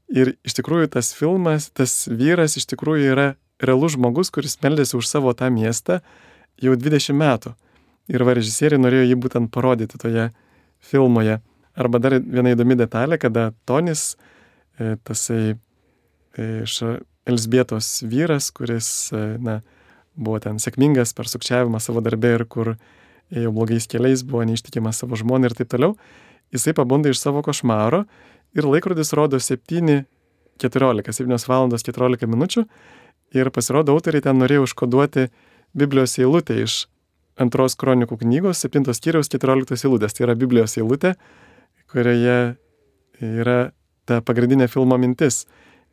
Ir 0.10 0.34
iš 0.44 0.58
tikrųjų 0.58 0.89
tas 0.96 1.13
filmas, 1.13 1.70
tas 1.70 2.08
vyras 2.10 2.58
iš 2.58 2.65
tikrųjų 2.72 3.12
yra 3.13 3.28
realus 3.62 3.94
žmogus, 3.94 4.32
kuris 4.34 4.58
meldėsi 4.63 4.98
už 4.98 5.06
savo 5.08 5.36
tą 5.38 5.52
miestą 5.54 6.00
jau 6.60 6.74
20 6.74 7.13
metų. 7.15 7.54
Ir 8.10 8.26
va 8.26 8.34
režisieriai 8.34 8.82
norėjo 8.82 9.06
jį 9.06 9.20
būtent 9.22 9.52
parodyti 9.54 10.02
toje 10.02 10.32
filmoje. 10.82 11.38
Arba 11.80 12.02
dar 12.04 12.18
viena 12.20 12.52
įdomi 12.54 12.76
detalė, 12.80 13.20
kada 13.22 13.50
Tonis, 13.70 14.13
e, 14.80 14.98
tasai 15.08 15.54
e, 15.54 16.48
iš 16.65 16.82
Elsbietos 17.30 18.02
vyras, 18.10 18.50
kuris, 18.56 18.89
e, 19.15 19.24
na, 19.39 19.60
buvo 20.20 20.42
ten 20.44 20.60
sėkmingas 20.60 21.15
per 21.15 21.30
sukčiavimą 21.32 21.80
savo 21.80 22.04
darbę 22.04 22.34
ir 22.36 22.46
kur 22.52 22.74
ėjo 23.32 23.54
blogais 23.56 23.88
keliais, 23.88 24.26
buvo 24.28 24.44
neištikimas 24.50 25.00
savo 25.04 25.20
žmonai 25.20 25.52
ir 25.52 25.56
taip 25.56 25.72
toliau, 25.72 25.96
jisai 26.52 26.74
pabunda 26.76 27.12
iš 27.13 27.22
savo 27.22 27.44
košmaro 27.46 28.04
ir 28.58 28.68
laikrodis 28.68 29.13
rodo 29.15 29.39
7.14, 29.39 31.13
7 31.15 31.52
valandos 31.52 31.86
14 31.86 32.28
minučių 32.28 32.65
ir 33.38 33.52
pasirodo 33.54 33.94
autoriai 33.94 34.26
ten 34.26 34.42
norėjo 34.42 34.65
užkoduoti 34.68 35.30
Biblijos 35.78 36.18
eilutę 36.18 36.58
iš 36.63 36.88
antros 37.39 37.78
kronikų 37.80 38.18
knygos 38.24 38.65
7 38.65 38.89
skyriaus 38.98 39.30
14 39.32 39.86
eilutės. 39.86 40.15
Tai 40.18 40.26
yra 40.26 40.36
Biblijos 40.36 40.76
eilutė, 40.80 41.13
kurioje 41.91 42.56
yra 43.19 43.60
ta 44.10 44.21
pagrindinė 44.25 44.69
filmo 44.71 44.97
mintis. 44.97 45.45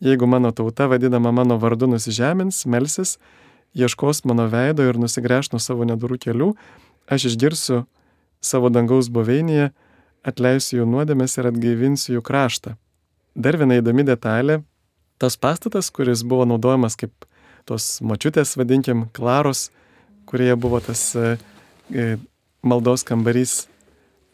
Jeigu 0.04 0.28
mano 0.28 0.52
tauta 0.52 0.88
vadinama 0.92 1.32
mano 1.32 1.56
vardu 1.60 1.88
nusižemins, 1.88 2.66
melsis, 2.68 3.16
ieškos 3.76 4.24
mano 4.28 4.46
veido 4.52 4.84
ir 4.84 4.98
nusigręš 5.00 5.52
nuo 5.52 5.60
savo 5.60 5.86
nedurų 5.88 6.18
kelių, 6.20 6.50
aš 7.08 7.30
išgirsiu 7.32 7.84
savo 8.44 8.70
dangaus 8.72 9.08
buveinėje, 9.12 9.70
atleisiu 10.26 10.80
jų 10.82 10.88
nuodėmės 10.90 11.38
ir 11.38 11.48
atgaivinsiu 11.52 12.16
jų 12.16 12.24
kraštą. 12.26 12.76
Dar 13.36 13.56
viena 13.60 13.78
įdomi 13.80 14.04
detalė- 14.04 14.62
tas 15.20 15.36
pastatas, 15.36 15.90
kuris 15.90 16.22
buvo 16.22 16.44
naudojamas 16.44 16.96
kaip 16.96 17.12
tos 17.64 18.00
mačiutės, 18.00 18.56
vadinkim, 18.56 19.08
klaros, 19.12 19.70
kurie 20.26 20.54
buvo 20.56 20.80
tas 20.80 21.14
e, 21.16 21.38
e, 21.90 22.16
maldos 22.62 23.04
kambarys 23.04 23.66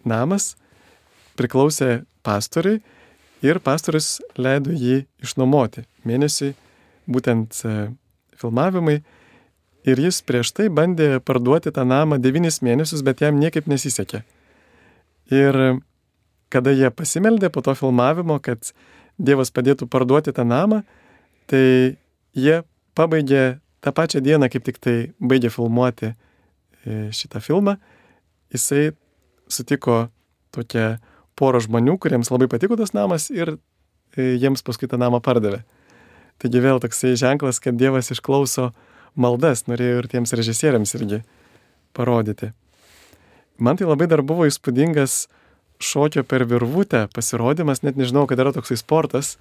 namas, 0.05 0.57
priklausė 1.39 2.03
pastoriui 2.27 2.81
ir 3.43 3.59
pastorius 3.65 4.21
leido 4.39 4.75
jį 4.75 5.03
išnuomoti 5.25 5.87
mėnesiui, 6.07 6.53
būtent 7.11 7.59
e, 7.67 7.91
filmavimai 8.39 9.01
Ir 9.83 9.99
jis 9.99 10.21
prieš 10.23 10.53
tai 10.55 10.69
bandė 10.71 11.19
parduoti 11.27 11.73
tą 11.75 11.83
namą 11.83 12.21
devynis 12.23 12.61
mėnesius, 12.63 13.03
bet 13.03 13.23
jam 13.23 13.41
niekaip 13.41 13.67
nesisekė. 13.67 14.23
Ir 15.35 15.59
kada 16.53 16.75
jie 16.75 16.91
pasimeldė 16.95 17.51
po 17.51 17.65
to 17.67 17.75
filmavimo, 17.75 18.39
kad 18.39 18.73
Dievas 19.19 19.51
padėtų 19.55 19.87
parduoti 19.91 20.33
tą 20.35 20.45
namą, 20.47 20.81
tai 21.51 21.99
jie 22.33 22.63
pabaigė 22.97 23.59
tą 23.83 23.93
pačią 23.93 24.23
dieną, 24.25 24.49
kaip 24.51 24.65
tik 24.65 24.79
tai 24.83 24.95
baigė 25.19 25.51
filmuoti 25.53 26.13
e, 26.13 26.15
šitą 27.13 27.43
filmą. 27.43 27.77
Jisai 28.55 28.93
sutiko 29.51 30.07
tokią 30.55 30.97
porą 31.39 31.61
žmonių, 31.65 31.97
kuriems 32.01 32.31
labai 32.33 32.49
patiko 32.51 32.77
tas 32.79 32.95
namas 32.97 33.29
ir 33.33 33.55
e, 33.57 34.35
jiems 34.41 34.65
paskui 34.67 34.89
tą 34.91 34.99
namą 35.01 35.23
pardavė. 35.25 35.63
Taigi 36.43 36.63
vėl 36.65 36.81
toksai 36.83 37.15
ženklas, 37.19 37.61
kad 37.63 37.79
Dievas 37.79 38.11
išklauso 38.13 38.73
maldas 39.15 39.67
norėjau 39.69 40.03
ir 40.03 40.11
tiems 40.11 40.33
režisieriams 40.37 40.95
irgi 40.99 41.23
parodyti. 41.97 42.53
Man 43.63 43.79
tai 43.79 43.87
labai 43.87 44.09
dar 44.11 44.25
buvo 44.27 44.49
įspūdingas 44.49 45.27
šokio 45.83 46.25
per 46.27 46.47
virvutę 46.49 47.07
pasirodymas, 47.15 47.83
net 47.87 47.99
nežinau, 48.01 48.25
kad 48.31 48.41
yra 48.41 48.55
toksai 48.55 48.79
sportas. 48.81 49.37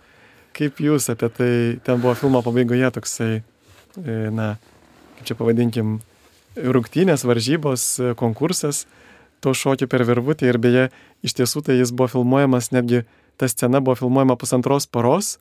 Kaip 0.57 0.81
jūs 0.83 1.07
apie 1.13 1.29
tai, 1.31 1.51
ten 1.85 2.01
buvo 2.03 2.13
filmo 2.19 2.41
pabaigoje 2.43 2.89
toksai, 2.97 3.31
e, 3.39 4.15
na, 4.35 4.55
kaip 5.17 5.29
čia 5.29 5.37
pavadinkim, 5.39 5.93
rungtynės, 6.59 7.23
varžybos, 7.23 7.85
e, 8.01 8.11
konkursas 8.19 8.83
to 9.41 9.53
šokio 9.57 9.89
per 9.91 10.05
virvutę 10.07 10.47
ir 10.49 10.61
beje, 10.61 10.89
iš 11.25 11.35
tiesų 11.39 11.65
tai 11.67 11.79
jis 11.79 11.91
buvo 11.93 12.11
filmuojamas, 12.13 12.71
netgi 12.75 13.03
ta 13.41 13.49
scena 13.49 13.81
buvo 13.81 13.97
filmuojama 13.99 14.37
pusantros 14.39 14.87
paros, 14.87 15.35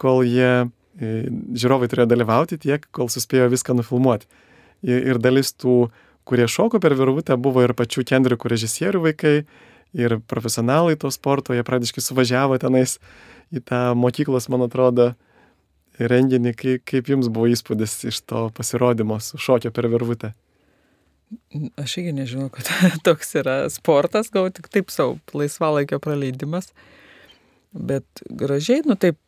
kol 0.00 0.22
jie 0.26 0.70
E, 1.00 1.24
žiūrovai 1.56 1.88
turėjo 1.88 2.08
dalyvauti 2.10 2.58
tiek, 2.60 2.84
kol 2.92 3.08
suspėjo 3.08 3.48
viską 3.52 3.76
nufilmuoti. 3.78 4.28
Ir 4.84 5.20
dalis 5.22 5.54
tų, 5.56 5.88
kurie 6.28 6.48
šoko 6.50 6.82
per 6.82 6.96
virvutę, 6.98 7.38
buvo 7.40 7.62
ir 7.64 7.72
pačių 7.78 8.04
Kendrikų 8.10 8.50
režisierių 8.52 9.00
vaikai, 9.06 9.36
ir 9.96 10.18
profesionalai 10.28 10.98
to 11.00 11.10
sporto, 11.12 11.56
jie 11.56 11.64
pradiškai 11.64 12.04
suvažiavo 12.04 12.58
tenais 12.60 12.98
į 13.52 13.62
tą 13.68 13.82
mokyklos, 13.96 14.50
man 14.52 14.66
atrodo, 14.66 15.12
renginį, 16.00 16.54
kaip, 16.56 16.84
kaip 16.88 17.08
jums 17.12 17.28
buvo 17.32 17.48
įspūdis 17.52 17.98
iš 18.10 18.22
to 18.28 18.46
pasirodymo 18.56 19.20
su 19.20 19.40
šokio 19.40 19.72
per 19.72 19.88
virvutę. 19.92 20.32
Aš 21.80 21.96
irgi 22.00 22.12
nežinau, 22.16 22.50
kad 22.52 22.68
toks 23.06 23.34
yra 23.40 23.56
sportas, 23.72 24.30
gal 24.32 24.50
tik 24.54 24.68
taip 24.72 24.92
savo 24.92 25.18
laisvalaikio 25.36 26.00
praleidimas, 26.02 26.72
bet 27.72 28.24
gražiai, 28.28 28.84
nu 28.88 28.96
taip, 29.00 29.18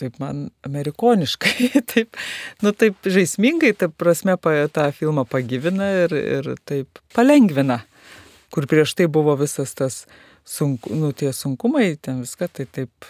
taip 0.00 0.18
man 0.22 0.48
amerikoniškai, 0.66 1.70
taip, 1.92 2.20
nu 2.64 2.72
taip 2.76 2.96
žaismingai, 3.04 3.74
taip 3.76 3.96
prasme 4.00 4.36
tą 4.72 4.88
filmą 4.96 5.26
pagyvina 5.28 5.90
ir, 6.04 6.14
ir 6.38 6.54
taip 6.68 7.02
palengvina, 7.16 7.82
kur 8.54 8.68
prieš 8.70 8.96
tai 8.98 9.10
buvo 9.10 9.36
visas 9.40 9.74
tas 9.76 10.04
sunku, 10.44 10.92
nu, 10.94 11.12
tie 11.16 11.32
sunkumai, 11.32 11.96
ten 12.00 12.20
viską, 12.24 12.48
tai 12.52 12.68
taip 12.68 13.08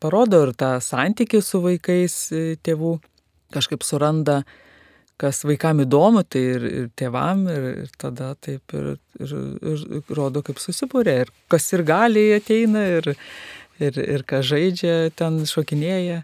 parodo 0.00 0.42
ir 0.46 0.52
tą 0.56 0.76
santykį 0.84 1.40
su 1.44 1.60
vaikais 1.64 2.16
tėvų, 2.64 2.96
kažkaip 3.56 3.84
suranda, 3.86 4.42
kas 5.20 5.42
vaikam 5.48 5.80
įdomu, 5.84 6.22
tai 6.28 6.42
ir, 6.56 6.64
ir 6.68 6.88
tėvam, 6.98 7.46
ir, 7.52 7.66
ir 7.84 7.92
tada 8.00 8.34
taip 8.42 8.74
ir, 8.76 8.96
ir, 9.20 9.34
ir 9.72 10.14
rodo, 10.16 10.42
kaip 10.46 10.60
susibūrė, 10.62 11.18
ir 11.24 11.34
kas 11.52 11.68
ir 11.72 11.84
gali 11.88 12.28
ateina, 12.36 12.84
ir, 12.98 13.12
ir, 13.80 14.00
ir 14.00 14.24
ką 14.28 14.42
žaidžia, 14.44 14.96
ten 15.16 15.42
šokinėja. 15.48 16.22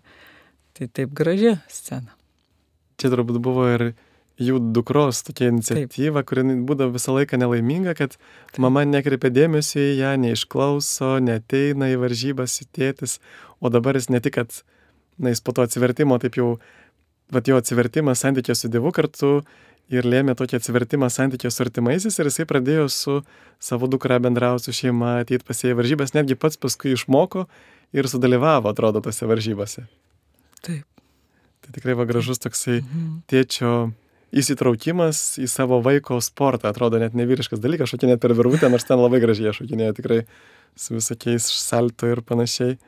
Tai 0.73 0.89
taip 0.89 1.13
graži 1.13 1.59
scena. 1.69 2.15
Čia 3.01 3.11
turbūt 3.13 3.41
buvo 3.45 3.67
ir 3.69 3.91
jų 4.41 4.59
dukros 4.73 5.21
tokia 5.27 5.51
iniciatyva, 5.53 6.23
kuri 6.27 6.45
būdavo 6.67 6.97
visą 6.97 7.15
laiką 7.17 7.39
nelaiminga, 7.41 7.95
kad 7.99 8.17
mama 8.63 8.85
nekreipia 8.89 9.31
dėmesio 9.33 9.81
į 9.83 9.97
ją, 10.01 10.13
neišklauso, 10.23 11.17
neteina 11.25 11.91
į 11.93 12.01
varžybas 12.03 12.61
į 12.65 12.69
tėtis, 12.73 13.19
o 13.61 13.73
dabar 13.73 13.99
jis 13.99 14.09
ne 14.13 14.23
tik, 14.25 14.39
kad, 14.41 14.63
na, 15.19 15.33
jis 15.33 15.45
po 15.45 15.55
to 15.57 15.67
atsivertimo, 15.67 16.19
taip 16.23 16.41
jau, 16.41 16.55
va 17.33 17.41
jo 17.47 17.57
atsivertimas 17.61 18.23
santykė 18.23 18.55
su 18.57 18.69
Dievu 18.69 18.93
kartu 18.93 19.43
ir 19.93 20.07
lėmė 20.09 20.35
tokį 20.39 20.59
atsivertimą 20.61 21.09
santykė 21.13 21.51
su 21.51 21.63
artimaisiais 21.65 22.19
ir 22.19 22.29
jisai 22.31 22.47
pradėjo 22.49 22.87
su 22.93 23.19
savo 23.61 23.89
dukra 23.91 24.19
bendrauti 24.23 24.69
su 24.69 24.73
šeima, 24.73 25.19
ateit 25.25 25.45
pas 25.45 25.59
ją 25.65 25.73
į 25.75 25.79
varžybas, 25.81 26.15
netgi 26.17 26.37
pats 26.39 26.57
paskui 26.61 26.95
išmoko 26.97 27.47
ir 27.93 28.09
sudalyvavo, 28.09 28.71
atrodo, 28.73 29.03
tose 29.05 29.27
varžybose. 29.29 29.85
Taip. 30.63 30.87
Tai 31.63 31.73
tikrai 31.77 31.95
va 31.99 32.07
gražus 32.09 32.41
toksai 32.43 32.81
Mhm. 32.83 33.23
tėčio 33.31 33.93
įsitraukimas 34.33 35.37
į 35.39 35.47
savo 35.51 35.83
vaiko 35.85 36.17
sportą, 36.25 36.71
atrodo 36.73 36.99
net 36.99 37.13
nevyriškas 37.13 37.61
dalykas, 37.61 37.93
šokinėti 37.93 38.21
per 38.21 38.33
virvutę, 38.35 38.71
nors 38.73 38.85
ten 38.89 38.99
labai 38.99 39.21
gražiai 39.21 39.53
šokinėja 39.53 39.95
tikrai 39.99 40.23
su 40.75 40.95
visokiais 40.97 41.45
salto 41.45 42.09
ir 42.09 42.23
panašiai. 42.23 42.79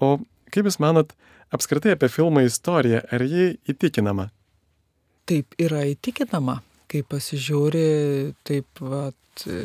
O 0.00 0.18
kaip 0.50 0.64
Jūs 0.64 0.80
manot, 0.80 1.12
apskritai 1.54 1.94
apie 1.96 2.08
filmo 2.12 2.42
istoriją, 2.44 3.02
ar 3.12 3.24
ji 3.26 3.52
įtikinama? 3.70 4.28
Taip 5.26 5.56
yra 5.62 5.82
įtikinama, 5.90 6.60
kai 6.90 7.02
pasižiūri 7.06 7.86
taip, 8.46 8.82
vat, 8.82 9.46
e, 9.50 9.64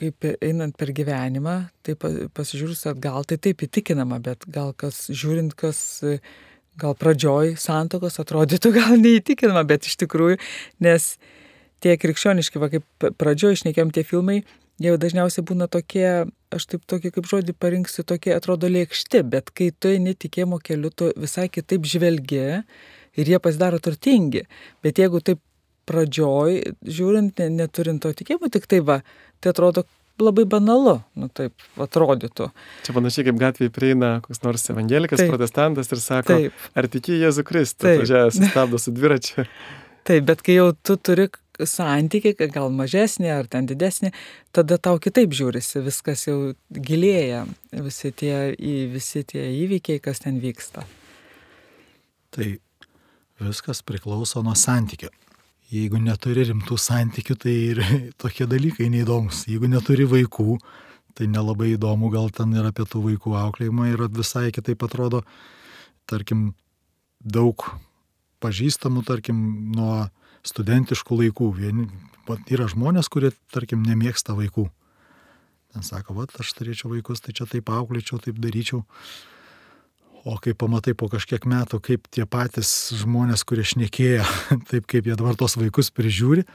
kaip 0.00 0.26
einant 0.34 0.76
per 0.80 0.94
gyvenimą, 0.96 1.58
tai 1.84 1.96
pa- 2.00 2.28
pasižiūrus 2.36 2.86
atgal, 2.92 3.26
tai 3.28 3.38
taip 3.38 3.66
įtikinama, 3.66 4.20
bet 4.24 4.48
gal 4.48 4.72
kas 4.76 5.06
žiūrint, 5.12 5.56
kas 5.60 5.78
e, 6.02 6.18
gal 6.80 6.96
pradžioj 6.98 7.54
santokos 7.60 8.18
atrodytų 8.22 8.74
gal 8.80 8.96
neįtikinama, 9.00 9.64
bet 9.68 9.88
iš 9.88 9.98
tikrųjų, 10.02 10.40
nes 10.84 11.14
tie 11.84 11.96
krikščioniški, 12.00 12.60
va 12.62 12.70
kaip 12.72 13.08
pradžioj 13.20 13.58
išnekėm 13.58 13.92
tie 13.92 14.06
filmai, 14.08 14.40
jie 14.80 14.96
dažniausiai 14.98 15.44
būna 15.46 15.68
tokie, 15.70 16.24
aš 16.56 16.68
taip 16.70 16.84
tokį 16.90 17.12
kaip 17.16 17.30
žodį 17.30 17.54
parinksiu, 17.58 18.04
tokie 18.06 18.34
atrodo 18.34 18.70
lėkšti, 18.70 19.24
bet 19.30 19.50
kai 19.54 19.70
tu 19.72 19.90
eini 19.92 20.14
tikėjimo 20.14 20.60
keliu, 20.64 20.92
tu 20.94 21.10
visai 21.20 21.48
kitaip 21.52 21.86
žvelgi 21.88 22.44
ir 23.14 23.32
jie 23.32 23.40
pasidaro 23.42 23.80
turtingi. 23.82 24.44
Bet 24.84 25.02
jeigu 25.02 25.22
taip 25.24 25.42
pradžioj, 25.88 26.62
žiūrint, 26.86 27.42
ne, 27.42 27.50
neturint 27.64 28.02
to 28.02 28.12
tikėjimo, 28.16 28.48
tik 28.52 28.66
tai 28.70 28.80
va, 28.84 29.02
tai 29.44 29.52
atrodo 29.52 29.84
labai 30.22 30.44
banalu, 30.48 30.98
nu 31.18 31.28
taip 31.34 31.80
atrodytų. 31.80 32.48
Čia 32.86 32.94
panašiai 32.94 33.28
kaip 33.28 33.40
gatvėje 33.40 33.72
prieina 33.74 34.10
koks 34.24 34.44
nors 34.44 34.68
evangelikas, 34.70 35.20
Taip. 35.20 35.32
protestantas 35.32 35.90
ir 35.90 36.02
sako, 36.02 36.36
Taip. 36.38 36.68
ar 36.78 36.88
tiki 36.90 37.18
Jėzų 37.18 37.46
Kristų, 37.48 37.96
važiavęs, 38.02 38.38
stabdo 38.52 38.80
su 38.80 38.94
dviračiu. 38.94 39.48
Taip, 40.06 40.26
bet 40.28 40.44
kai 40.46 40.60
jau 40.60 40.70
tu 40.86 40.96
turi 41.00 41.26
santykiai, 41.62 42.48
gal 42.52 42.72
mažesnė 42.74 43.30
ar 43.36 43.48
ten 43.50 43.68
didesnė, 43.70 44.10
tada 44.54 44.78
tau 44.82 44.98
kitaip 45.02 45.34
žiūrisi, 45.36 45.82
viskas 45.84 46.26
jau 46.26 46.38
gilėja, 46.70 47.44
visi 47.72 48.10
tie, 48.10 48.34
visi 48.90 49.24
tie 49.28 49.46
įvykiai, 49.64 50.02
kas 50.02 50.24
ten 50.24 50.40
vyksta. 50.42 50.86
Tai 52.34 52.48
viskas 53.40 53.82
priklauso 53.86 54.42
nuo 54.42 54.56
santykio. 54.58 55.12
Jeigu 55.74 55.98
neturi 56.02 56.44
rimtų 56.50 56.76
santykių, 56.78 57.36
tai 57.40 57.54
ir 57.70 57.82
tokie 58.22 58.46
dalykai 58.50 58.90
neįdomus. 58.92 59.46
Jeigu 59.50 59.70
neturi 59.70 60.06
vaikų, 60.10 60.58
tai 61.14 61.30
nelabai 61.30 61.72
įdomu, 61.74 62.10
gal 62.12 62.30
ten 62.34 62.52
ir 62.58 62.66
apie 62.68 62.86
tų 62.90 63.02
vaikų 63.08 63.38
auklėjimą 63.38 63.88
ir 63.92 64.04
visai 64.10 64.50
kitaip 64.54 64.82
atrodo, 64.86 65.22
tarkim, 66.10 66.52
daug 67.22 67.64
pažįstamų, 68.44 69.04
tarkim, 69.08 69.40
nuo 69.74 70.04
studentiškų 70.46 71.20
laikų. 71.22 71.50
Vieni, 71.58 71.88
yra 72.52 72.68
žmonės, 72.70 73.10
kurie, 73.12 73.32
tarkim, 73.52 73.84
nemėgsta 73.86 74.36
vaikų. 74.36 74.68
Ten 75.74 75.82
sako, 75.82 76.14
va, 76.14 76.26
aš 76.38 76.52
turėčiau 76.54 76.92
vaikus, 76.92 77.22
tai 77.24 77.34
čia 77.34 77.48
taip 77.50 77.70
auklėčiau, 77.72 78.20
taip 78.22 78.38
daryčiau. 78.38 78.84
O 80.24 80.38
kai 80.40 80.54
pamatai 80.56 80.94
po 80.96 81.10
kažkiek 81.12 81.44
metų, 81.50 81.80
kaip 81.84 82.06
tie 82.14 82.24
patys 82.30 82.94
žmonės, 82.96 83.42
kurie 83.44 83.64
šnekėjo, 83.66 84.24
taip 84.70 84.86
kaip 84.88 85.08
jie 85.10 85.16
dabar 85.18 85.36
tos 85.40 85.58
vaikus 85.60 85.90
prižiūri, 85.92 86.46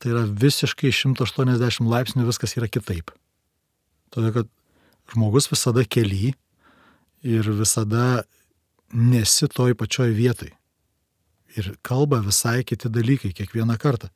tai 0.00 0.14
yra 0.14 0.24
visiškai 0.24 0.90
180 0.94 1.86
laipsnių 1.86 2.24
viskas 2.26 2.56
yra 2.56 2.70
kitaip. 2.72 3.12
Todėl, 4.10 4.32
kad 4.40 4.50
žmogus 5.12 5.50
visada 5.52 5.84
keli 5.86 6.32
ir 7.22 7.52
visada 7.60 8.24
nesi 8.90 9.46
toj 9.52 9.76
pačioj 9.78 10.10
vietoj. 10.16 10.50
Ir 11.58 11.72
kalba 11.82 12.20
visai 12.22 12.62
kiti 12.64 12.90
dalykai 12.92 13.32
kiekvieną 13.34 13.76
kartą. 13.80 14.10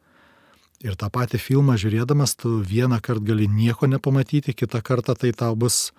Ir 0.84 0.98
tą 1.00 1.08
patį 1.10 1.40
filmą 1.40 1.78
žiūrėdamas, 1.80 2.36
tu 2.38 2.58
vieną 2.60 3.00
kartą 3.02 3.24
gali 3.30 3.48
nieko 3.48 3.88
nepamatyti, 3.88 4.54
kitą 4.54 4.82
kartą 4.84 5.16
tai 5.16 5.32
tau 5.32 5.56
bus 5.56 5.94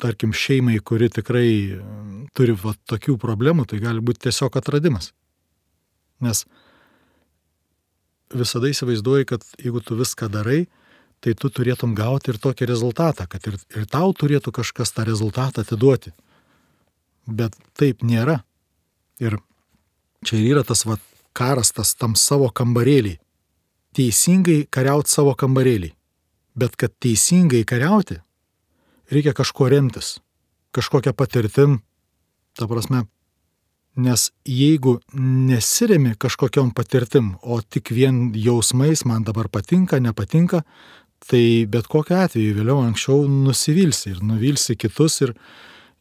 tarkim, 0.00 0.32
šeimai, 0.32 0.78
kuri 0.80 1.10
tikrai 1.12 1.50
mm, 1.76 2.30
turi 2.36 2.56
va, 2.56 2.72
tokių 2.90 3.18
problemų, 3.20 3.66
tai 3.68 3.80
gali 3.82 4.02
būti 4.04 4.24
tiesiog 4.26 4.56
atradimas. 4.56 5.12
Nes 6.24 6.44
visada 8.32 8.70
įsivaizduoji, 8.70 9.28
kad 9.28 9.44
jeigu 9.60 9.82
tu 9.84 9.98
viską 9.98 10.30
darai, 10.32 10.64
tai 11.20 11.34
tu 11.36 11.50
turėtum 11.52 11.92
gauti 11.96 12.32
ir 12.32 12.40
tokį 12.40 12.68
rezultatą, 12.70 13.26
kad 13.28 13.44
ir, 13.50 13.58
ir 13.76 13.86
tau 13.90 14.14
turėtų 14.16 14.54
kažkas 14.56 14.94
tą 14.96 15.04
rezultatą 15.08 15.64
atiduoti. 15.64 16.14
Bet 17.28 17.58
taip 17.78 18.04
nėra. 18.06 18.40
Ir 19.20 19.36
čia 20.26 20.38
ir 20.38 20.54
yra 20.54 20.64
tas 20.66 20.84
va, 20.86 20.98
karas, 21.36 21.72
tas 21.72 21.94
tam 21.98 22.16
savo 22.18 22.50
kambarėlį. 22.52 23.16
Teisingai 23.96 24.64
kariauti 24.70 25.10
savo 25.10 25.34
kambarėlį. 25.38 25.92
Bet 26.58 26.76
kad 26.78 26.92
teisingai 27.02 27.62
kariauti, 27.66 28.20
reikia 29.10 29.34
kažko 29.36 29.70
remtis, 29.70 30.18
kažkokią 30.76 31.14
patirtim, 31.16 31.80
ta 32.58 32.66
prasme, 32.70 33.04
nes 33.96 34.28
jeigu 34.46 34.98
nesiremi 35.14 36.14
kažkokiam 36.18 36.70
patirtim, 36.74 37.34
o 37.42 37.60
tik 37.62 37.90
vien 37.94 38.30
jausmais 38.34 39.04
man 39.06 39.24
dabar 39.26 39.48
patinka, 39.48 40.00
nepatinka, 40.02 40.62
tai 41.26 41.66
bet 41.70 41.88
kokiu 41.90 42.20
atveju 42.22 42.56
vėliau 42.56 42.84
anksčiau 42.86 43.26
nusivilsi 43.28 44.14
ir 44.14 44.22
nuvilsi 44.24 44.76
kitus 44.78 45.20
ir, 45.26 45.34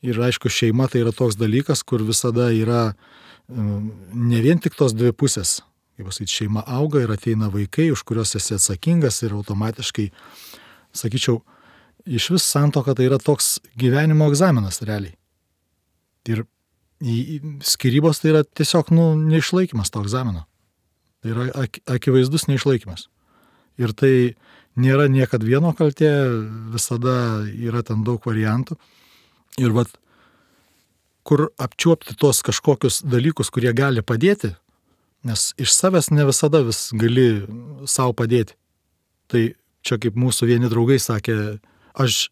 ir 0.06 0.20
aišku, 0.30 0.50
šeima 0.50 0.88
tai 0.88 1.04
yra 1.04 1.14
toks 1.16 1.38
dalykas, 1.40 1.84
kur 1.84 2.06
visada 2.08 2.50
yra 2.56 2.94
ne 3.50 4.42
vien 4.46 4.60
tik 4.62 4.76
tos 4.78 4.94
dvi 4.94 5.12
pusės, 5.16 5.60
kaip 5.98 6.10
pasakyti, 6.10 6.36
šeima 6.44 6.64
auga 6.68 7.02
ir 7.04 7.14
ateina 7.14 7.50
vaikai, 7.54 7.90
už 7.94 8.04
kuriuos 8.08 8.36
esi 8.38 8.56
atsakingas 8.56 9.22
ir 9.26 9.34
automatiškai, 9.38 10.10
sakyčiau, 10.96 11.42
iš 12.06 12.30
vis 12.36 12.46
santoka 12.46 12.96
tai 12.96 13.10
yra 13.10 13.20
toks 13.22 13.58
gyvenimo 13.80 14.30
egzaminas 14.30 14.82
realiai. 14.86 15.16
Ir 16.30 16.46
skirybos 17.66 18.22
tai 18.22 18.34
yra 18.34 18.44
tiesiog, 18.44 18.92
nu, 18.96 19.14
neišlaikymas 19.18 19.92
to 19.92 20.04
egzamino. 20.04 20.46
Tai 21.24 21.34
yra 21.34 21.48
ak 21.66 21.82
akivaizdus 21.98 22.48
neišlaikymas. 22.50 23.08
Ir 23.80 23.96
tai 23.96 24.36
nėra 24.80 25.08
niekad 25.12 25.44
vieno 25.44 25.72
kaltė, 25.76 26.12
visada 26.74 27.46
yra 27.50 27.84
ten 27.88 28.04
daug 28.08 28.24
variantų. 28.28 28.78
Ir 29.60 29.74
vad, 29.76 29.92
kur 31.30 31.52
apčiuopti 31.62 32.15
tos 32.18 32.42
kažkokius 32.42 33.04
dalykus, 33.06 33.52
kurie 33.54 33.70
gali 33.78 34.02
padėti, 34.02 34.56
nes 35.28 35.52
iš 35.62 35.76
savęs 35.76 36.10
ne 36.10 36.26
visada 36.26 36.63
vis 36.65 36.88
gali 36.98 37.46
savo 37.86 38.15
padėti. 38.18 38.58
Tai 39.30 39.44
čia 39.86 40.00
kaip 40.02 40.18
mūsų 40.18 40.50
vieni 40.50 40.72
draugai 40.72 40.98
sakė, 40.98 41.60
aš, 41.94 42.32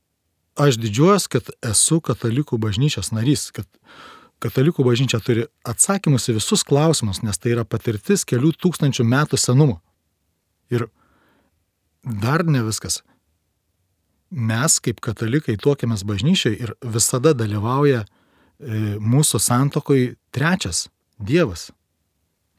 aš 0.57 0.79
didžiuojas, 0.81 1.27
kad 1.29 1.51
esu 1.62 1.99
katalikų 2.01 2.57
bažnyčios 2.63 3.13
narys, 3.13 3.51
kad 3.53 3.69
katalikų 4.41 4.86
bažnyčia 4.88 5.21
turi 5.21 5.45
atsakymus 5.67 6.25
į 6.31 6.39
visus 6.39 6.65
klausimus, 6.65 7.21
nes 7.21 7.38
tai 7.38 7.53
yra 7.53 7.67
patirtis 7.69 8.25
kelių 8.25 8.55
tūkstančių 8.57 9.05
metų 9.05 9.38
senumo. 9.38 9.77
Ir 10.73 10.89
dar 12.02 12.48
ne 12.50 12.65
viskas. 12.65 13.04
Mes 14.33 14.81
kaip 14.83 15.06
katalikai 15.06 15.56
tuokiamės 15.62 16.02
bažnyčiai 16.08 16.58
ir 16.65 16.73
visada 16.81 17.37
dalyvauja 17.37 18.08
mūsų 18.60 19.39
santokoj 19.39 20.15
trečias- 20.31 20.87
Dievas. 21.29 21.71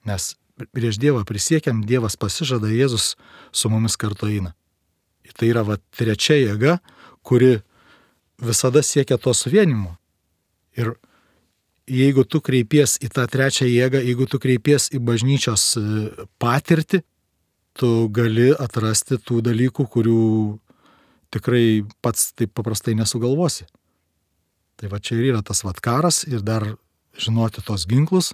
Mes 0.04 0.36
prieš 0.72 0.98
Dievą 0.98 1.24
prisiekiam, 1.24 1.84
Dievas 1.86 2.16
pasižada, 2.16 2.70
Jėzus 2.70 3.16
su 3.52 3.70
mumis 3.70 3.96
kartu 3.96 4.26
eina. 4.26 4.54
Ir 5.24 5.32
tai 5.32 5.50
yra 5.52 5.62
va 5.62 5.78
trečia 5.94 6.34
jėga, 6.34 6.78
kuri 7.22 7.62
visada 8.38 8.82
siekia 8.82 9.18
to 9.18 9.34
suvienimo. 9.34 9.98
Ir 10.76 10.94
jeigu 11.88 12.24
tu 12.24 12.40
kreipies 12.40 12.98
į 13.02 13.10
tą 13.12 13.26
trečią 13.30 13.66
jėgą, 13.68 14.02
jeigu 14.04 14.26
tu 14.30 14.38
kreipies 14.38 14.90
į 14.94 15.00
bažnyčios 15.04 15.64
e, 15.76 15.82
patirtį, 16.38 17.02
tu 17.78 18.08
gali 18.14 18.50
atrasti 18.52 19.18
tų 19.22 19.40
dalykų, 19.46 19.86
kurių 19.86 20.22
tikrai 21.34 21.84
pats 22.02 22.32
taip 22.34 22.54
paprastai 22.56 22.96
nesugalvosi. 22.98 23.68
Tai 24.78 24.90
va 24.92 25.00
čia 25.02 25.18
ir 25.18 25.32
yra 25.32 25.42
tas 25.42 25.64
vat 25.66 25.80
karas 25.82 26.22
ir 26.28 26.44
dar 26.46 26.64
žinoti 27.18 27.64
tos 27.66 27.86
ginklus, 27.90 28.32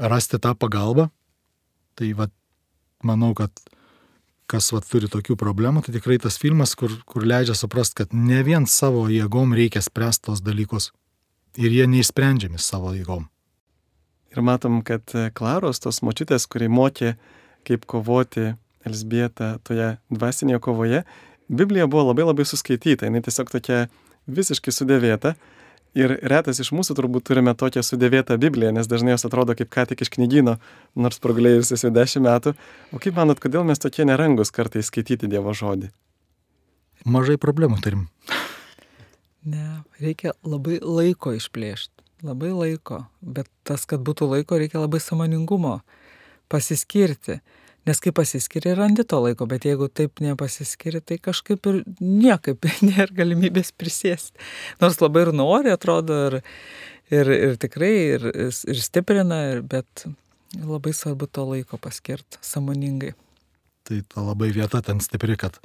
rasti 0.00 0.40
tą 0.40 0.54
pagalbą. 0.56 1.10
Tai 1.94 2.08
va, 2.18 2.30
manau, 3.04 3.34
kad 3.36 3.52
kas 4.50 4.70
va, 4.74 4.80
turi 4.84 5.08
tokių 5.10 5.36
problemų, 5.40 5.84
tai 5.84 5.94
tikrai 5.96 6.18
tas 6.22 6.38
filmas, 6.40 6.74
kur, 6.78 6.92
kur 7.08 7.26
leidžia 7.26 7.56
suprasti, 7.58 8.02
kad 8.02 8.16
ne 8.16 8.42
vien 8.46 8.66
savo 8.70 9.06
jėgom 9.12 9.54
reikia 9.56 9.82
spręsti 9.84 10.30
tos 10.30 10.42
dalykus. 10.44 10.90
Ir 11.60 11.70
jie 11.70 11.86
neišsprendžiami 11.86 12.58
savo 12.58 12.92
jėgom. 12.96 13.28
Ir 14.34 14.42
matom, 14.42 14.80
kad 14.82 15.06
Klaros, 15.38 15.78
tos 15.78 16.00
močiutės, 16.02 16.48
kurie 16.50 16.66
mokė, 16.72 17.14
kaip 17.68 17.84
kovoti 17.86 18.54
Elsbieta 18.84 19.54
toje 19.64 19.94
dvasinėje 20.12 20.60
kovoje, 20.64 21.04
Biblija 21.48 21.86
buvo 21.86 22.08
labai 22.10 22.26
labai 22.26 22.44
suskaityta, 22.48 23.06
jinai 23.06 23.22
tiesiog 23.24 23.52
tokia 23.52 23.84
visiškai 24.26 24.72
sudėvėta. 24.74 25.34
Ir 25.94 26.16
retas 26.26 26.58
iš 26.58 26.72
mūsų 26.74 26.96
turbūt 26.98 27.28
turime 27.28 27.52
tokią 27.54 27.84
sudėvėtą 27.86 28.34
Bibliją, 28.42 28.72
nes 28.74 28.88
dažnai 28.90 29.12
jos 29.14 29.26
atrodo 29.28 29.54
kaip 29.54 29.70
ką 29.70 29.84
tik 29.92 30.02
iš 30.02 30.10
knygyno, 30.16 30.56
nors 30.98 31.20
pragulėjusios 31.22 31.86
jau 31.86 31.92
dešimt 31.94 32.26
metų. 32.26 32.54
O 32.90 32.98
kaip 33.02 33.14
manot, 33.14 33.38
kodėl 33.38 33.62
mes 33.68 33.78
tokie 33.78 34.02
nerangus 34.08 34.50
kartais 34.50 34.90
skaityti 34.90 35.30
Dievo 35.30 35.54
žodį? 35.54 35.92
Mažai 37.06 37.36
problemų 37.38 37.78
turim. 37.84 38.08
Ne, 39.44 39.84
reikia 40.00 40.32
labai 40.42 40.80
laiko 40.80 41.34
išplėšti. 41.36 42.02
Labai 42.24 42.50
laiko. 42.56 43.04
Bet 43.20 43.50
tas, 43.68 43.84
kad 43.84 44.00
būtų 44.02 44.30
laiko, 44.30 44.56
reikia 44.58 44.80
labai 44.80 44.98
samoningumo 45.04 45.82
pasiskirti. 46.48 47.42
Nes 47.84 48.00
kai 48.00 48.14
pasiskiri, 48.16 48.72
randi 48.78 49.04
to 49.04 49.18
laiko, 49.20 49.44
bet 49.48 49.66
jeigu 49.68 49.90
taip 49.92 50.22
nepasiskiri, 50.24 51.02
tai 51.04 51.18
kažkaip 51.20 51.66
ir 51.68 51.82
niekaip 52.00 52.64
nėra 52.88 53.12
galimybės 53.12 53.74
prisėsti. 53.76 54.40
Nors 54.80 55.00
labai 55.02 55.26
ir 55.26 55.32
nori, 55.36 55.72
atrodo, 55.74 56.16
ir, 56.30 56.38
ir, 57.12 57.32
ir 57.50 57.58
tikrai, 57.60 57.92
ir, 58.16 58.24
ir 58.48 58.80
stiprina, 58.80 59.42
ir, 59.52 59.60
bet 59.68 60.06
labai 60.62 60.94
svarbu 60.96 61.28
to 61.28 61.44
laiko 61.50 61.76
paskirti 61.82 62.40
samoningai. 62.44 63.12
Tai 63.84 64.00
ta 64.08 64.24
labai 64.24 64.48
vieta 64.54 64.80
ten 64.80 65.02
stipri, 65.04 65.36
kad 65.36 65.60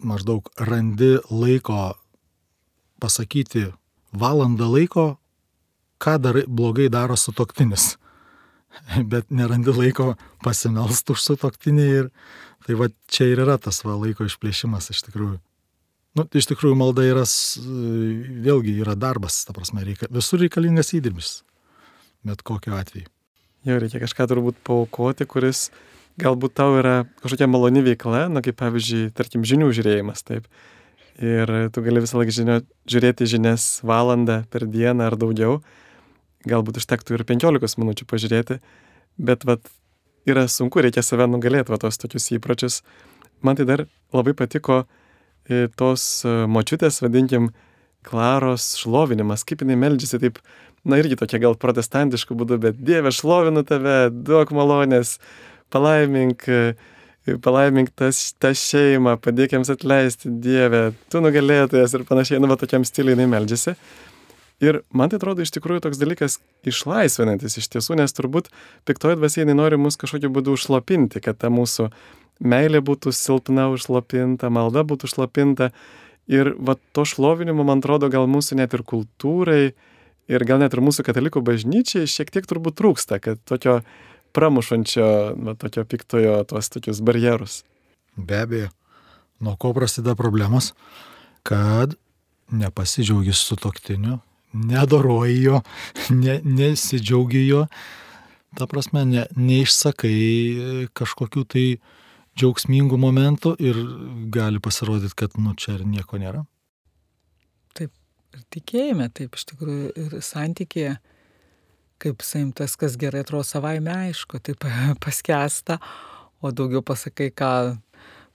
maždaug 0.00 0.48
randi 0.56 1.18
laiko 1.28 1.98
pasakyti 3.00 3.68
valandą 4.16 4.70
laiko, 4.72 5.06
ką 6.00 6.16
dar 6.20 6.40
blogai 6.48 6.88
daro 6.92 7.16
su 7.16 7.36
toktinis 7.36 7.96
bet 9.12 9.30
nerandi 9.30 9.74
laiko 9.74 10.14
pasimelst 10.44 11.10
už 11.12 11.24
sutoktinį 11.30 11.88
ir 12.00 12.10
tai 12.66 12.78
va 12.78 12.88
čia 13.10 13.28
ir 13.32 13.44
yra 13.44 13.58
tas 13.62 13.82
va 13.86 13.96
laiko 13.98 14.26
išplėšimas 14.26 14.90
iš 14.94 15.04
tikrųjų. 15.08 15.38
Nu, 16.16 16.24
iš 16.32 16.46
tikrųjų 16.48 16.76
malda 16.80 17.04
yra, 17.04 17.26
vėlgi 18.46 18.78
yra 18.80 18.94
darbas, 18.96 19.42
ta 19.44 19.52
prasme, 19.52 19.82
reika, 19.84 20.08
visur 20.08 20.40
reikalingas 20.40 20.94
įdirbis, 20.96 21.42
bet 22.24 22.40
kokiu 22.46 22.72
atveju. 22.78 23.10
Jo, 23.68 23.76
reikia 23.82 24.00
kažką 24.00 24.28
turbūt 24.30 24.62
paukoti, 24.64 25.26
kuris 25.28 25.66
galbūt 26.22 26.54
tau 26.56 26.78
yra 26.78 27.02
kažkokia 27.20 27.48
maloni 27.50 27.82
veikla, 27.84 28.26
na 28.32 28.40
kaip 28.44 28.56
pavyzdžiui, 28.62 29.10
tarkim, 29.16 29.44
žinių 29.44 29.68
žiūrėjimas, 29.76 30.24
taip. 30.24 30.48
Ir 31.20 31.52
tu 31.72 31.84
gali 31.84 32.00
visą 32.04 32.20
laiką 32.20 32.32
žinio, 32.32 32.56
žiūrėti 32.88 33.28
žinias 33.36 33.66
valandą 33.84 34.42
per 34.52 34.64
dieną 34.68 35.10
ar 35.10 35.16
daugiau, 35.20 35.58
galbūt 36.46 36.80
užtektų 36.80 37.16
ir 37.16 37.24
15 37.28 37.80
minučių 37.80 38.06
pažiūrėti, 38.10 38.60
bet 39.16 39.46
vat, 39.48 39.64
yra 40.28 40.46
sunku, 40.50 40.82
reikia 40.84 41.04
save 41.06 41.28
nugalėti, 41.30 41.72
va 41.72 41.80
tos 41.80 41.98
tokius 42.02 42.30
įpročius. 42.36 42.82
Man 43.44 43.58
tai 43.58 43.66
dar 43.68 43.86
labai 44.14 44.34
patiko 44.36 44.84
e, 44.84 45.66
tos 45.78 46.24
e, 46.26 46.36
močiutės, 46.50 47.02
vadinkim, 47.04 47.52
Klaros 48.06 48.76
šlovinimas, 48.78 49.42
kaip 49.42 49.64
jinai 49.64 49.74
meldžiasi 49.82 50.20
taip, 50.22 50.36
na 50.86 51.00
irgi 51.00 51.16
tokia 51.18 51.40
gal 51.42 51.56
protestantiškų 51.58 52.36
būdų, 52.38 52.58
bet 52.62 52.76
Dieve 52.78 53.10
šlovinu 53.10 53.64
tave, 53.66 53.96
duok 54.14 54.52
malonės, 54.54 55.16
palaimink, 55.74 56.46
e, 56.46 57.36
palaimink 57.42 57.90
tas, 57.98 58.28
tą 58.38 58.52
šeimą, 58.54 59.16
padėk 59.22 59.56
jiems 59.56 59.72
atleisti, 59.74 60.30
Dieve, 60.42 60.92
tu 61.10 61.22
nugalėtojas 61.24 61.96
ir 61.98 62.06
panašiai, 62.06 62.38
nu 62.42 62.50
va 62.52 62.58
tokiam 62.60 62.86
stiliui 62.86 63.16
jinai 63.16 63.26
meldžiasi. 63.34 63.74
Ir 64.64 64.80
man 64.88 65.10
tai 65.12 65.18
atrodo 65.20 65.44
iš 65.44 65.52
tikrųjų 65.52 65.82
toks 65.84 65.98
dalykas 66.00 66.38
išlaisvinantis 66.64 67.58
iš 67.60 67.68
tiesų, 67.74 67.98
nes 68.00 68.14
turbūt 68.16 68.48
piktoji 68.88 69.18
dvasia 69.20 69.42
jinai 69.42 69.56
nori 69.58 69.76
mus 69.76 69.98
kažkokiu 70.00 70.30
būdu 70.32 70.54
užslopinti, 70.56 71.20
kad 71.20 71.36
ta 71.42 71.50
mūsų 71.52 71.90
meilė 72.40 72.80
būtų 72.84 73.12
silpna 73.12 73.68
užslopinta, 73.74 74.48
malda 74.52 74.84
būtų 74.88 75.10
užslopinta. 75.10 75.70
Ir 76.26 76.54
va 76.56 76.74
to 76.96 77.04
šlovinimo, 77.06 77.66
man 77.68 77.84
atrodo, 77.84 78.08
gal 78.10 78.24
mūsų 78.30 78.56
net 78.58 78.72
ir 78.74 78.82
kultūrai 78.82 79.76
ir 80.26 80.44
gal 80.48 80.58
net 80.62 80.74
ir 80.74 80.82
mūsų 80.82 81.04
katalikų 81.06 81.42
bažnyčiai 81.44 82.08
šiek 82.10 82.32
tiek 82.34 82.48
turbūt 82.48 82.78
trūksta, 82.80 83.20
kad 83.22 83.42
tokio 83.46 83.82
pramušančio, 84.36 85.06
va, 85.36 85.54
tokio 85.60 85.84
piktojo 85.88 86.40
tuos 86.48 86.72
tokius 86.72 87.00
barjerus. 87.04 87.60
Be 88.16 88.40
abejo. 88.42 88.72
Nuo 89.44 89.52
ko 89.60 89.74
prasideda 89.76 90.16
problemos? 90.16 90.72
Kad 91.46 91.94
nepasidžiaugi 92.50 93.34
su 93.36 93.56
toktiniu, 93.60 94.18
nedoroji 94.56 95.38
jo, 95.42 95.60
ne, 96.10 96.40
nesidžiaugi 96.44 97.46
jo, 97.46 97.66
ta 98.56 98.66
prasme, 98.70 99.04
ne, 99.08 99.26
neišsakai 99.36 100.16
kažkokių 100.96 101.44
tai 101.52 101.66
džiaugsmingų 102.36 102.98
momentų 103.00 103.54
ir 103.64 103.78
gali 104.32 104.60
pasirodyti, 104.62 105.16
kad 105.16 105.36
nu 105.40 105.54
čia 105.56 105.78
ir 105.78 105.86
nieko 105.88 106.20
nėra. 106.20 106.44
Taip, 107.76 107.92
ir 108.36 108.44
tikėjime, 108.52 109.08
taip 109.16 109.36
iš 109.36 109.46
tikrųjų, 109.52 109.92
ir 109.96 110.18
santykėje, 110.24 110.96
kaip 112.02 112.24
saimtas, 112.24 112.76
kas 112.76 112.98
gerai 113.00 113.24
atrodo 113.24 113.46
savaime 113.48 113.92
aišku, 114.08 114.40
taip 114.44 114.68
paskesta, 115.04 115.80
o 116.44 116.52
daugiau 116.52 116.84
pasakai, 116.84 117.30
ką, 117.32 117.52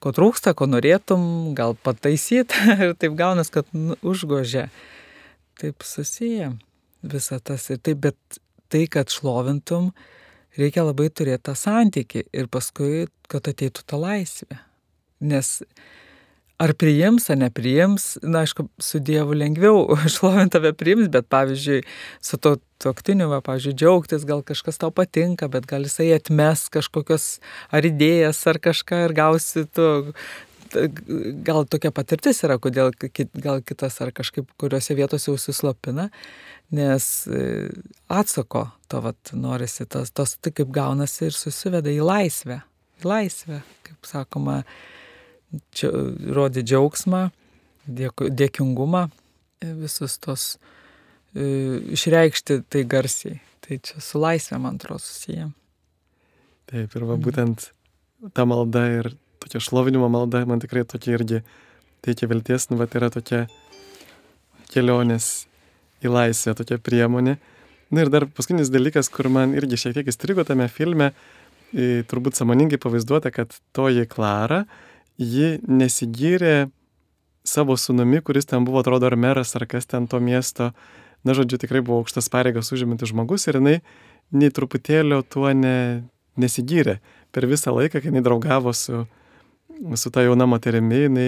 ko 0.02 0.14
trūksta, 0.18 0.56
ko 0.58 0.66
norėtum, 0.70 1.54
gal 1.58 1.78
pataisyt 1.78 2.58
ir 2.82 2.98
taip 2.98 3.18
gaunas, 3.20 3.54
kad 3.54 3.70
nu, 3.78 3.98
užgožia 4.02 4.70
taip 5.62 5.86
susiję 5.86 6.52
visą 7.04 7.40
tas 7.44 7.70
ir 7.70 7.80
taip, 7.82 8.04
bet 8.08 8.42
tai, 8.72 8.86
kad 8.92 9.12
šlovintum, 9.12 9.92
reikia 10.60 10.86
labai 10.86 11.10
turėti 11.10 11.48
tą 11.50 11.56
santykį 11.58 12.28
ir 12.34 12.52
paskui, 12.52 13.08
kad 13.32 13.48
ateitų 13.50 13.86
ta 13.88 14.00
laisvė. 14.00 14.60
Nes 15.22 15.60
ar 16.62 16.74
priims, 16.78 17.28
ar 17.34 17.40
nepriims, 17.42 18.06
na, 18.22 18.44
aišku, 18.46 18.68
su 18.82 19.02
Dievu 19.02 19.36
lengviau 19.38 19.96
šlovint 20.14 20.54
tave 20.54 20.74
priims, 20.78 21.10
bet 21.14 21.30
pavyzdžiui, 21.32 21.82
su 22.22 22.40
to 22.42 22.56
toktiniu, 22.82 23.30
va, 23.32 23.42
pavyzdžiui, 23.46 23.76
džiaugtis, 23.78 24.26
gal 24.30 24.44
kažkas 24.46 24.82
tau 24.82 24.94
patinka, 24.94 25.50
bet 25.52 25.68
gal 25.70 25.86
jisai 25.88 26.12
atmes 26.18 26.68
kažkokios 26.74 27.28
ar 27.74 27.86
idėjas, 27.88 28.42
ar 28.50 28.62
kažką 28.62 29.06
ir 29.08 29.18
gausi 29.18 29.66
tu 29.74 29.88
gal 31.46 31.66
tokia 31.70 31.92
patirtis 31.96 32.42
yra, 32.46 32.58
kodėl 32.62 32.92
gal 33.34 33.62
kitas 33.66 34.00
ar 34.04 34.12
kažkaip 34.16 34.50
kuriuose 34.62 34.96
vietose 34.98 35.32
užsislopina, 35.34 36.10
nes 36.76 37.08
e, 37.28 37.70
atsako 38.12 38.68
to 38.92 39.02
vat, 39.04 39.34
norisi, 39.34 39.86
tos, 39.90 40.14
tos 40.16 40.38
tai 40.40 40.54
kaip 40.56 40.72
gaunasi 40.74 41.28
ir 41.30 41.38
susiveda 41.38 41.92
į 41.92 42.02
laisvę. 42.08 42.62
Į 43.02 43.08
laisvę, 43.10 43.62
kaip 43.88 44.10
sakoma, 44.10 44.62
čia, 45.76 45.92
rodi 46.36 46.64
džiaugsmą, 46.64 47.26
dėk, 47.88 48.28
dėkingumą, 48.32 49.08
e, 49.62 49.74
visus 49.84 50.18
tos 50.24 50.54
e, 51.36 51.44
išreikšti 51.98 52.62
tai 52.72 52.86
garsiai. 52.88 53.42
Tai 53.62 53.78
čia 53.84 54.02
su 54.04 54.20
laisvė, 54.22 54.58
man 54.64 54.80
atrodo, 54.80 55.04
susiję. 55.04 55.52
Taip, 56.72 56.96
ir 56.96 57.04
va 57.08 57.18
būtent 57.20 57.68
ta 58.36 58.46
malda 58.48 58.86
ir 59.00 59.12
tokia 59.42 59.62
šlovinimo 59.64 60.10
malda 60.12 60.46
man 60.50 60.62
tikrai 60.62 60.86
tokia 60.88 61.18
irgi 61.18 61.42
teikia 62.06 62.30
vilties, 62.32 62.70
nu, 62.72 62.80
bet 62.82 62.96
yra 62.98 63.12
tokia 63.14 63.46
kelionės 64.72 65.48
į 66.02 66.12
laisvę, 66.14 66.56
tokia 66.58 66.80
priemonė. 66.82 67.38
Na 67.92 68.06
ir 68.06 68.12
dar 68.14 68.26
paskutinis 68.30 68.72
dalykas, 68.72 69.12
kur 69.12 69.30
man 69.30 69.56
irgi 69.58 69.80
šiek 69.82 69.98
tiek 69.98 70.10
įstrigo 70.10 70.46
tame 70.48 70.70
filme, 70.72 71.12
turbūt 71.72 72.40
samoningai 72.40 72.80
pavaizduota, 72.82 73.32
kad 73.36 73.54
toji 73.76 74.08
Klara, 74.10 74.64
ji 75.20 75.58
nesigyrė 75.68 76.72
savo 77.48 77.78
sunumi, 77.78 78.22
kuris 78.22 78.48
ten 78.50 78.66
buvo, 78.66 78.82
atrodo, 78.82 79.10
ar 79.10 79.18
meras, 79.20 79.56
ar 79.58 79.68
kas 79.70 79.90
ten 79.90 80.08
to 80.08 80.20
miesto. 80.24 80.72
Na, 81.26 81.36
žodžiu, 81.38 81.60
tikrai 81.62 81.84
buvo 81.86 82.02
aukštas 82.02 82.32
pareigas 82.34 82.72
užimantis 82.74 83.12
žmogus 83.12 83.46
ir 83.48 83.60
jinai 83.60 83.78
nei 84.34 84.50
truputėlio 84.54 85.22
tuo 85.28 85.52
ne, 85.54 86.08
nesigyrė. 86.40 86.98
Per 87.32 87.46
visą 87.50 87.74
laiką, 87.76 88.00
kai 88.00 88.10
jinai 88.10 88.24
draugavo 88.26 88.74
su 88.74 89.04
su 89.96 90.12
ta 90.14 90.24
jauna 90.26 90.48
moterimi, 90.50 91.06
jinai 91.08 91.28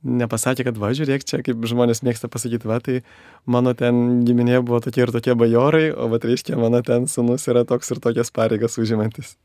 nepasakė, 0.00 0.64
kad 0.70 0.78
va, 0.80 0.92
žiūrėk, 0.96 1.24
čia 1.28 1.42
kaip 1.44 1.60
žmonės 1.68 2.00
mėgsta 2.06 2.30
pasakyti, 2.32 2.68
va, 2.68 2.78
tai 2.80 3.02
mano 3.44 3.74
ten 3.76 4.22
giminė 4.24 4.62
buvo 4.64 4.80
tokie 4.84 5.04
ir 5.04 5.12
tokie 5.12 5.36
bajorai, 5.36 5.90
o 5.92 6.08
va, 6.12 6.20
reiškia, 6.22 6.56
mano 6.60 6.80
ten 6.86 7.06
sunus 7.10 7.44
yra 7.52 7.66
toks 7.68 7.92
ir 7.92 8.00
tokias 8.00 8.32
pareigas 8.32 8.78
užimantis. 8.80 9.36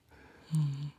Mm. 0.55 0.91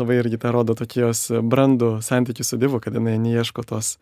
Labai 0.00 0.20
irgi 0.22 0.38
tą 0.40 0.52
rodo 0.54 0.76
tokios 0.78 1.26
brandų 1.42 1.98
santykių 2.06 2.46
su 2.46 2.56
Dievu, 2.60 2.78
kad 2.80 2.94
jinai 2.96 3.18
neieško 3.20 3.66
tos 3.68 3.98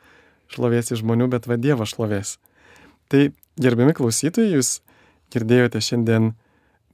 šlovės 0.53 0.93
iš 0.93 1.03
žmonių, 1.03 1.27
bet 1.33 1.49
va 1.51 1.57
Dievo 1.59 1.89
šlovės. 1.89 2.37
Tai 3.09 3.31
gerbiami 3.59 3.97
klausytojai, 3.97 4.53
jūs 4.59 4.79
girdėjote 5.33 5.81
šiandien 5.83 6.35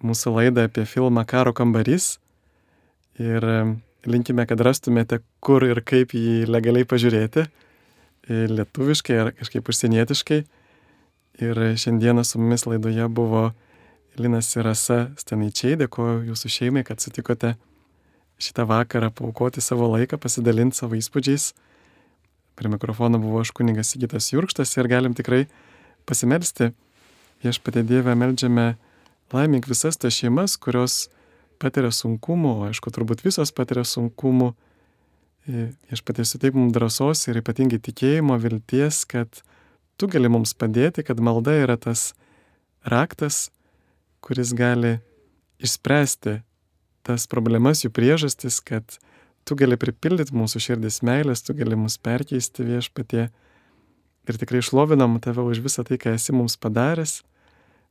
mūsų 0.05 0.33
laidą 0.39 0.69
apie 0.69 0.87
filmą 0.89 1.27
Karo 1.29 1.53
kambarys. 1.57 2.15
Ir 3.21 3.45
linkime, 4.11 4.47
kad 4.49 4.61
rastumėte, 4.65 5.21
kur 5.45 5.65
ir 5.67 5.81
kaip 5.87 6.15
jį 6.17 6.45
legaliai 6.51 6.87
pažiūrėti. 6.89 7.47
Lietuviškai 8.29 9.19
ar 9.21 9.33
kažkaip 9.37 9.69
užsienietiškai. 9.69 10.41
Ir 11.45 11.61
šiandieną 11.81 12.25
su 12.25 12.41
mumis 12.41 12.65
laidoje 12.69 13.09
buvo 13.11 13.51
Linas 14.17 14.53
ir 14.55 14.65
Rasa 14.69 14.99
Stanaičiai. 15.19 15.79
Dėkuoju 15.81 16.29
jūsų 16.31 16.51
šeimai, 16.57 16.85
kad 16.87 17.03
sutikote 17.03 17.57
šitą 18.39 18.67
vakarą 18.71 19.11
paukoti 19.15 19.63
savo 19.65 19.89
laiką, 19.95 20.19
pasidalinti 20.23 20.79
savo 20.79 20.99
įspūdžiais. 20.99 21.53
Prie 22.55 22.71
mikrofono 22.71 23.19
buvo 23.19 23.43
aš 23.43 23.51
kuningas 23.51 23.91
Sigitas 23.91 24.31
Jurkštas 24.31 24.77
ir 24.79 24.89
galim 24.91 25.15
tikrai 25.19 25.47
pasimelsti. 26.07 26.71
Viešpatė 27.43 27.83
Dievę 27.87 28.15
melžiame 28.15 28.75
laimink 29.35 29.67
visas 29.69 29.99
tas 29.99 30.15
šeimas, 30.15 30.55
kurios 30.57 31.09
patiria 31.61 31.91
sunkumų, 31.95 32.55
aišku, 32.71 32.93
turbūt 32.95 33.25
visos 33.27 33.53
patiria 33.55 33.85
sunkumų. 33.89 34.53
Viešpatė 35.45 36.25
suteik 36.25 36.57
mums 36.57 36.73
drąsos 36.73 37.27
ir 37.29 37.43
ypatingai 37.43 37.81
tikėjimo, 37.85 38.39
vilties, 38.41 39.03
kad 39.05 39.43
tu 40.01 40.09
gali 40.09 40.31
mums 40.33 40.55
padėti, 40.57 41.05
kad 41.05 41.21
malda 41.21 41.59
yra 41.61 41.77
tas 41.77 42.13
raktas, 42.89 43.51
kuris 44.25 44.55
gali 44.57 44.99
išspręsti 45.61 46.39
tas 47.05 47.27
problemas, 47.29 47.85
jų 47.85 47.93
priežastis, 47.93 48.63
kad 48.65 48.97
tu 49.45 49.57
gali 49.61 49.77
pripildyti 49.77 50.33
mūsų 50.33 50.63
širdis 50.67 51.03
meilės, 51.05 51.45
tu 51.45 51.53
gali 51.57 51.77
mus 51.77 51.99
perkeisti 52.01 52.65
viešpatie. 52.65 53.29
Ir 54.25 54.41
tikrai 54.41 54.63
išlovinam 54.63 55.19
tave 55.21 55.45
už 55.45 55.61
visą 55.61 55.85
tai, 55.85 56.01
ką 56.01 56.15
esi 56.17 56.33
mums 56.33 56.57
padaręs, 56.57 57.19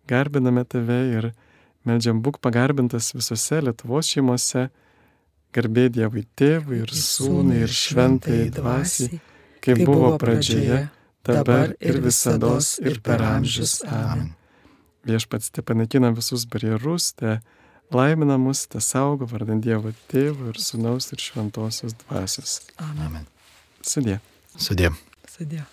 garbiname 0.10 0.66
tave 0.66 1.00
ir 1.14 1.30
melžiam 1.88 2.22
būk 2.24 2.40
pagarbintas 2.44 3.12
visose 3.16 3.62
Lietuvos 3.64 4.10
šeimose, 4.14 4.68
garbė 5.54 5.88
Dievui 5.94 6.26
tėvui 6.40 6.82
ir 6.84 6.94
sūnui 6.98 7.64
ir 7.66 7.74
šventai 7.74 8.48
dvasiai, 8.54 9.20
kaip 9.64 9.84
buvo 9.86 10.14
pradžioje, 10.22 10.88
dabar 11.28 11.76
ir 11.80 12.00
visada 12.04 12.56
ir 12.84 13.02
per 13.04 13.24
amžius. 13.28 13.82
Amen. 13.88 14.34
Viešpats 15.04 15.52
te 15.52 15.62
panaikina 15.66 16.14
visus 16.16 16.48
barjerus, 16.48 17.12
te 17.20 17.38
laimina 17.94 18.40
mus, 18.40 18.66
te 18.72 18.80
saugo 18.82 19.28
vardant 19.30 19.64
Dievo 19.64 19.92
tėvų 20.12 20.54
ir 20.54 20.64
sunaus 20.64 21.12
ir 21.12 21.22
šventosios 21.22 21.96
dvasios. 22.06 22.60
Amen. 22.80 23.28
Sudė. 23.84 24.20
Sudė. 24.56 24.94
Sudė. 25.28 25.66